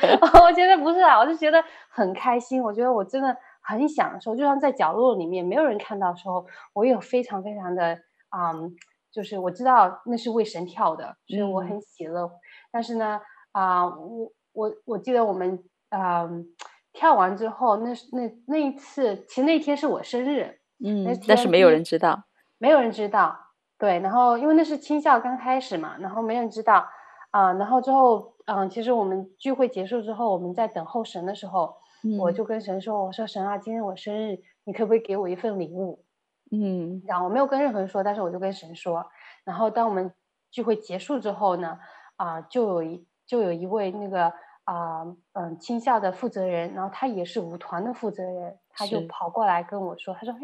[0.45, 2.63] 我觉得不是啊，我就觉得很开心。
[2.63, 7.95] 我觉得我真的很享受，就像在角落里面没有人看到的时候，我也非常非常的
[8.37, 8.75] 嗯，
[9.11, 12.27] 就是我知道那是为神跳的，所以我很喜乐。
[12.27, 12.31] 嗯、
[12.71, 13.21] 但是呢，
[13.53, 16.47] 啊、呃，我我我记得我们嗯
[16.93, 20.59] 跳完之后，那那那一次，其实那天是我生日。
[20.85, 22.25] 嗯，但是没有人知道，
[22.59, 23.46] 没有人知道，
[23.79, 23.99] 对。
[24.01, 26.87] 然后因为那是青校刚开始嘛，然后没人知道
[27.31, 27.55] 啊、呃。
[27.55, 36.05] 然后之后，嗯、呃，其实我们聚会结束之后，我们在等候神的时候，嗯、我就跟神说：“我说神啊，今天我生日，你可不可以给我一份礼物？”
[36.53, 39.05] 嗯，然后我没有跟任何人说，但是我就跟神说。
[39.45, 40.13] 然后当我们
[40.51, 41.79] 聚会结束之后呢，
[42.17, 44.33] 啊、呃，就有一就有一位那个
[44.65, 48.57] 啊，嗯、呃，青校的负责人，然后他也是舞团的负责人。
[48.79, 50.39] 他就跑过来跟我说：“他说，哎，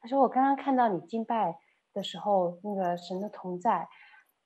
[0.00, 1.58] 他说我刚刚看到你敬拜
[1.92, 3.88] 的时候，那个神的同在，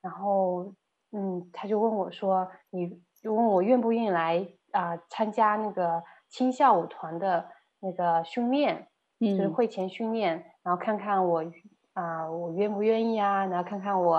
[0.01, 0.73] 然后，
[1.13, 7.49] 嗯，他就问我说，你就问我愿不愿意来啊、呃、参加那个青校舞团的
[7.81, 8.89] 那个训练，
[9.21, 11.45] 嗯、就是会前训练，然后看看我
[11.93, 14.17] 啊、呃，我愿不愿意啊，然后看看我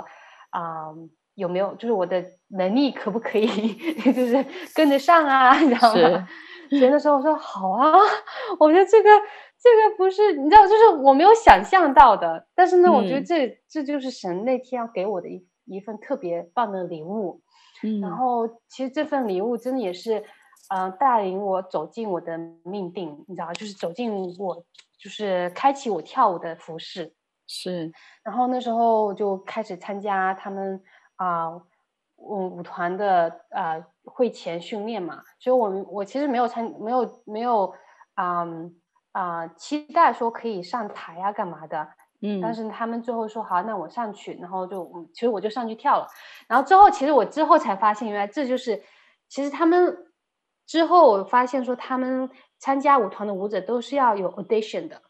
[0.52, 0.96] 啊、呃、
[1.34, 3.48] 有没有，就是我的能力可不可以，
[4.14, 6.28] 就是跟得上啊，你知道吗？”
[6.68, 7.92] 所以那时候我说好啊，
[8.60, 9.10] 我觉得这个
[9.66, 12.48] 这个不是你知道，就是我没有想象到的。
[12.54, 17.42] 但是呢，我觉得这、嗯、这就是神那天要给我的一一份特别棒的礼物。
[17.84, 20.20] 嗯，然后其实这份礼物真的也是，
[20.70, 24.64] 嗯、呃，带领我走进我的命定，你知道，就是走进我，
[25.00, 27.16] 就是开启我跳舞的服饰。
[27.48, 27.92] 是，
[28.24, 30.82] 然后那时候就开始参加他们
[31.16, 31.48] 啊。
[31.48, 31.68] 呃
[32.18, 37.74] 嗯，舞团的呃会前训练嘛，所以我我其实没有参没有没有
[38.16, 38.74] 嗯
[39.16, 41.88] 啊、呃、期待说可以上台呀、啊、干嘛的。
[42.22, 46.08] 嗯，但是他们最后说好，那我上去，然后就其实我就上去跳了。
[46.48, 48.82] 然后之后其实我之后才发现，原来这就是
[49.28, 49.98] 其实他们
[50.66, 55.02] 之后我发现说他们参加舞团的舞者都是要有 audition 的。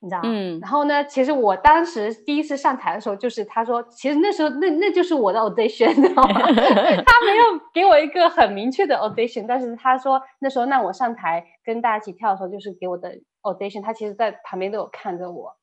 [0.00, 0.28] 你知道吗？
[0.32, 6.40] 嗯，然后呢，其实我当时第一次上台的时候，就是他说，其实那时候那那就是我的 audition，你知道吗？
[6.46, 13.12] 他没有给我一个很明确的 audition，但是他说那时候那我上台跟大家一起跳的时候，就是给我的
[13.54, 13.82] audition。
[13.82, 15.56] 他其实在旁边都有看着我，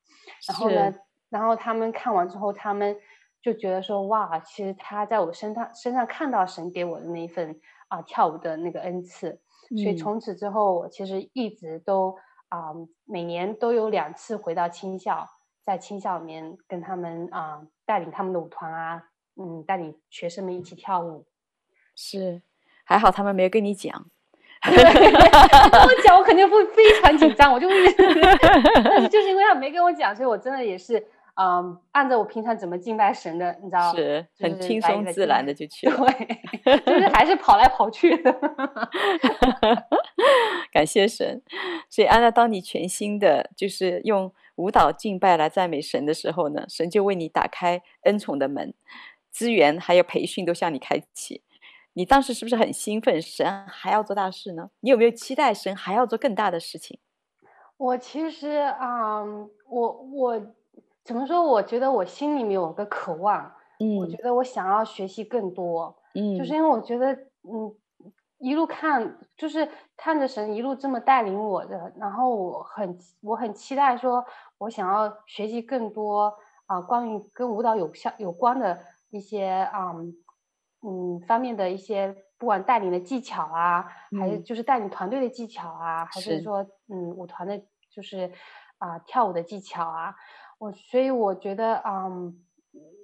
[0.48, 0.94] 然后呢，
[1.28, 2.96] 然后他们看完之后，他们
[3.42, 12.16] 就觉得说，哇，其实他在我身上身上看到神给我的那一份啊、呃、跳舞的那个恩赐，所以从此之后，我其实一直都。
[12.48, 15.28] 啊、呃，每年都有两次回到青校，
[15.64, 21.26] 在青校里面跟他们啊、呃、带领他们的舞团啊，嗯，带领学生们一起跳舞。
[21.96, 22.42] 是，
[22.84, 24.06] 还好他们没有跟你讲。
[25.70, 27.74] 跟我讲，我肯定会非常紧张，我就会。
[28.84, 31.06] 但 是就是因为他没跟我讲，所以我真的也是。
[31.38, 35.94] 嗯，按照我平常怎么敬拜神的，你知道，是很轻松自然的就去了，
[36.64, 38.34] 对，就是还是跑来跑去的。
[40.72, 41.42] 感谢神，
[41.90, 48.72] 所以安娜，当你全新的，就是用舞蹈敬拜来赞美神的时候呢，神就为你打开恩宠的门，
[49.30, 51.42] 资源还有培训都向你开启。
[51.96, 53.20] 你当时是不是很兴奋？
[53.20, 54.70] 神还要做大事呢？
[54.80, 57.00] 你有没有期待神还要做更大的事情？
[57.78, 60.46] 我其实，嗯，我我。
[61.02, 61.40] 怎么说？
[61.40, 67.12] 我觉得我心里面有个渴望，嗯，我觉得我想要学习更多，嗯，就是因为我觉得，
[67.44, 67.72] 嗯，
[68.38, 74.24] 一路看，就是看着神一路这么带领我的，然后我很我很期待说，
[74.58, 76.34] 我想要学习更多
[76.66, 78.76] 啊，关于跟舞蹈有相有关的
[79.10, 80.12] 一些啊，嗯
[81.26, 87.60] 方面的一些，不管带领的技巧啊，嗯，还是就是带领团队的技巧啊，还是说嗯舞团的，
[87.90, 88.30] 就是
[88.78, 90.14] 啊跳舞的技巧啊。
[90.58, 92.42] 我所以我觉得，嗯，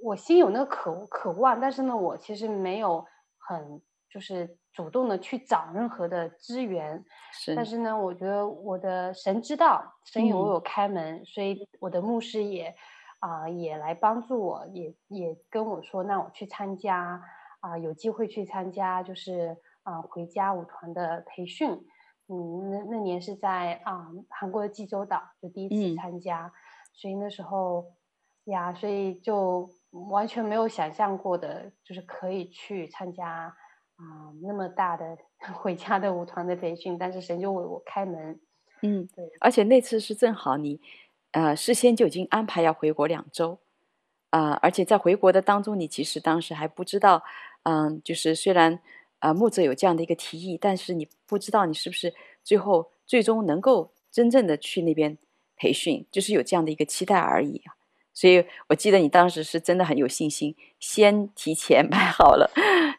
[0.03, 3.05] 我心有那个渴渴望，但是呢，我其实没有
[3.37, 7.05] 很就是主动的去找任何的资源。
[7.33, 7.55] 是。
[7.55, 12.75] 但是呢，我觉得我的神知道，神有我有开门，嗯，所以我的牧师也
[13.19, 17.23] 啊，呃，也来帮助我，也也跟我说，那我去参加
[17.63, 21.71] 啊，呃，有机会去参加，就是啊，呃，回家舞团的培训。
[22.29, 26.47] 嗯，那那年是在啊，呃，韩国的济州岛，就第一次参加。
[26.47, 26.53] 嗯
[26.95, 27.87] 所以那时候
[28.45, 29.67] 呀，所以就
[30.11, 33.55] 完全没有想象过的，就是可以去参加啊、
[33.97, 35.17] 呃、那么大的
[35.57, 38.39] 回家的舞团的培训，但是神就为我开门。
[38.83, 39.25] 嗯，对。
[39.41, 40.83] 而且那次是正好你，
[41.31, 43.59] 呃，事先就已经安排要回国两周，
[44.29, 47.23] 啊、呃，而且在回国的当中，你其实当时还不知道，
[47.65, 48.75] 嗯、呃，就是虽然
[49.19, 55.19] 啊、呃、牧者有这样的一个提议，但是你不知道你是不是最后最终能够真正的去那边。
[55.55, 57.63] 培训就是有这样的一个期待而已，
[58.13, 62.51] 所以我记得你当时是真的很有信心，先提前 买好了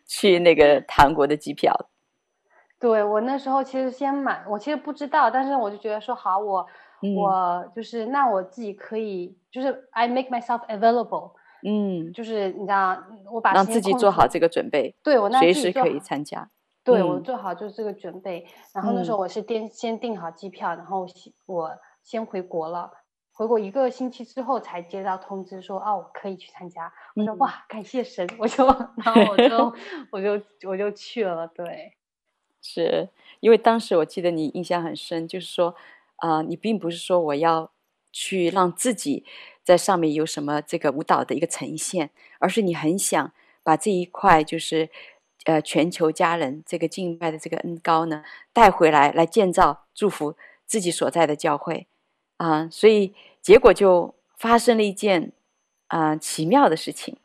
[0.06, 1.90] 去那个韩国的机票。
[2.80, 6.66] 对，我那时候其实先买，我其实不知道，但是我就觉得说好，我、
[7.02, 11.32] 嗯、我就是那我自己可以，就是 I make myself available，
[11.64, 13.02] 嗯，就是你知道，
[13.32, 16.50] 我把让自己做好这个准备，对我那随时可以参加，
[16.84, 18.46] 对、嗯、我做好就是这个准备。
[18.74, 21.08] 然后那时候我是先先订好机票，然后
[21.46, 21.72] 我。
[22.04, 22.92] 先回国了，
[23.32, 26.92] 回国一个星期之后才接到通知说，哦，我可以去参加。
[27.16, 29.74] 我说哇，感谢神，我就，然后我就，
[30.12, 31.48] 我就，我就去了。
[31.48, 31.96] 对，
[32.62, 33.08] 是
[33.40, 35.74] 因为当时我记得你印象很深，就是说，
[36.18, 37.72] 啊、呃，你并不是说我要
[38.14, 39.26] 去让自己
[39.66, 43.34] 在上面有什么这个舞蹈的一个呈现，而是你很想
[43.64, 44.90] 把这一块，就是
[45.44, 51.88] 呃全球家人这个敬拜的这个恩膏呢带回来，来建造祝福自己所在的教会。
[52.38, 55.32] 啊，所以结果就发生了一件
[55.88, 57.18] 啊奇妙的事情。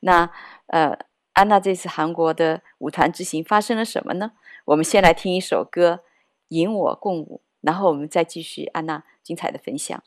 [0.00, 0.30] 那
[0.66, 0.98] 呃，
[1.32, 4.32] 安娜这次韩国的舞团之行发生了什么呢？
[4.66, 6.00] 我们先来听一首歌，
[6.48, 10.02] 《引我共舞》，然后我们再继续安娜精彩的分享。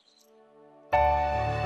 [0.92, 1.59] Música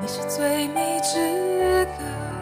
[0.00, 2.35] 你是最迷之歌。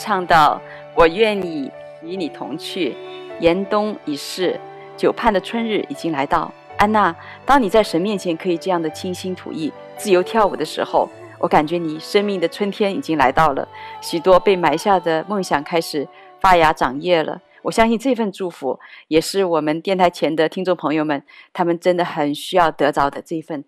[0.00, 0.58] 唱到
[0.96, 1.70] ：“我愿意
[2.02, 2.96] 与你同去，
[3.38, 4.58] 严冬已逝，
[4.96, 11.06] 久盼的春日已经来到。”安娜，当你在神面前可以这样的倾心吐意、自由跳舞的时候，
[11.38, 13.68] 我感觉你生命的春天已经来到了，
[14.00, 16.08] 许多被埋下的梦想开始
[16.40, 17.38] 发芽长叶了。
[17.60, 21.22] 我相信这份祝福也是我们电台前的听众朋友们，
[21.52, 23.62] 他们真的很需要得着的这份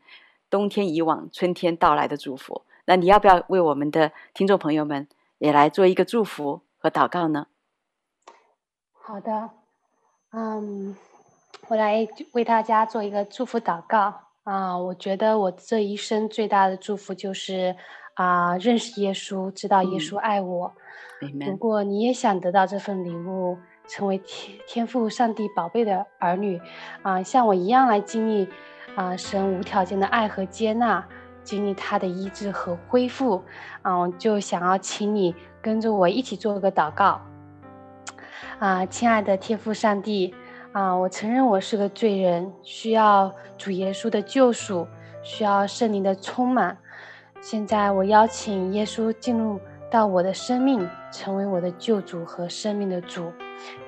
[0.49, 2.63] 冬天已往、春天到来的祝福。
[2.87, 5.07] 那你要不要为我们的听众朋友们？
[5.43, 7.49] 也来做一个祝福和祷告呢。
[8.93, 9.51] 好的，
[10.31, 10.97] 嗯，
[11.67, 14.79] 我来为大家做一个祝福祷告啊。
[14.79, 17.75] 我觉得我这一生最大的祝福就是
[18.15, 20.73] 啊，认识耶稣，知道耶稣爱我。
[21.21, 26.61] 嗯、如果你也想得到这份礼物，成为天天赋上帝宝贝的儿女
[27.03, 28.49] 啊，像我一样来经历
[28.95, 31.05] 啊，神无条件的爱和接纳。
[31.45, 33.43] 经历他的医治和恢复，
[33.83, 37.21] 嗯，就想要请你跟着我一起做个祷告。
[38.59, 40.35] 啊，亲爱的天父上帝，
[40.73, 44.87] 啊，我承认我是个罪人，需要主耶稣的救赎，
[45.23, 46.79] 需要圣灵的充满。
[47.41, 49.59] 现在我邀请耶稣进入
[49.91, 53.33] 到我的生命，成为我的救主和生命的主，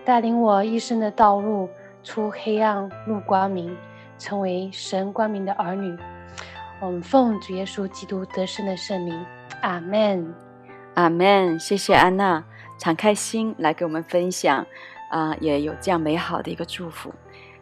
[0.05, 1.69] 带领我一生的道路，
[2.03, 3.77] 出黑暗入光明，
[4.19, 5.97] 成为神光明的儿女。
[6.81, 9.25] 我们奉主耶稣基督得胜的圣名，
[9.63, 10.35] 阿门，
[10.95, 11.59] 阿门。
[11.59, 12.45] 谢谢安娜，
[12.79, 14.67] 敞开心来给我们分享，
[15.11, 17.13] 啊、也有这样美好的一个祝福。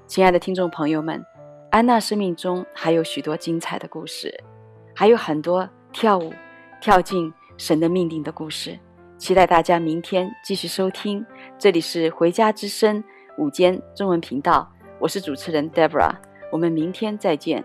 [0.06, 1.24] 亲爱的听众朋友们，
[1.70, 4.42] 安娜生命中还有许多精彩的故事，
[4.94, 6.32] 还有很多跳舞
[6.80, 8.76] 跳进神的命定的故事。
[9.18, 11.24] 期待大家明天继续收听。
[11.58, 13.04] 这里是回家之声
[13.38, 16.10] 午间中文频道，我是主持人 Debra，
[16.50, 17.64] 我们明天再见。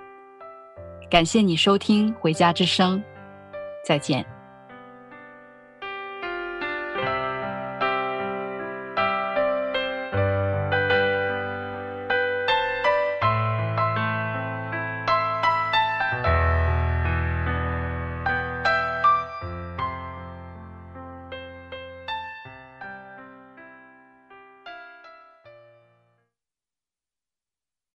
[1.11, 2.97] 感谢你收听《回家之声》，
[3.85, 4.25] 再见。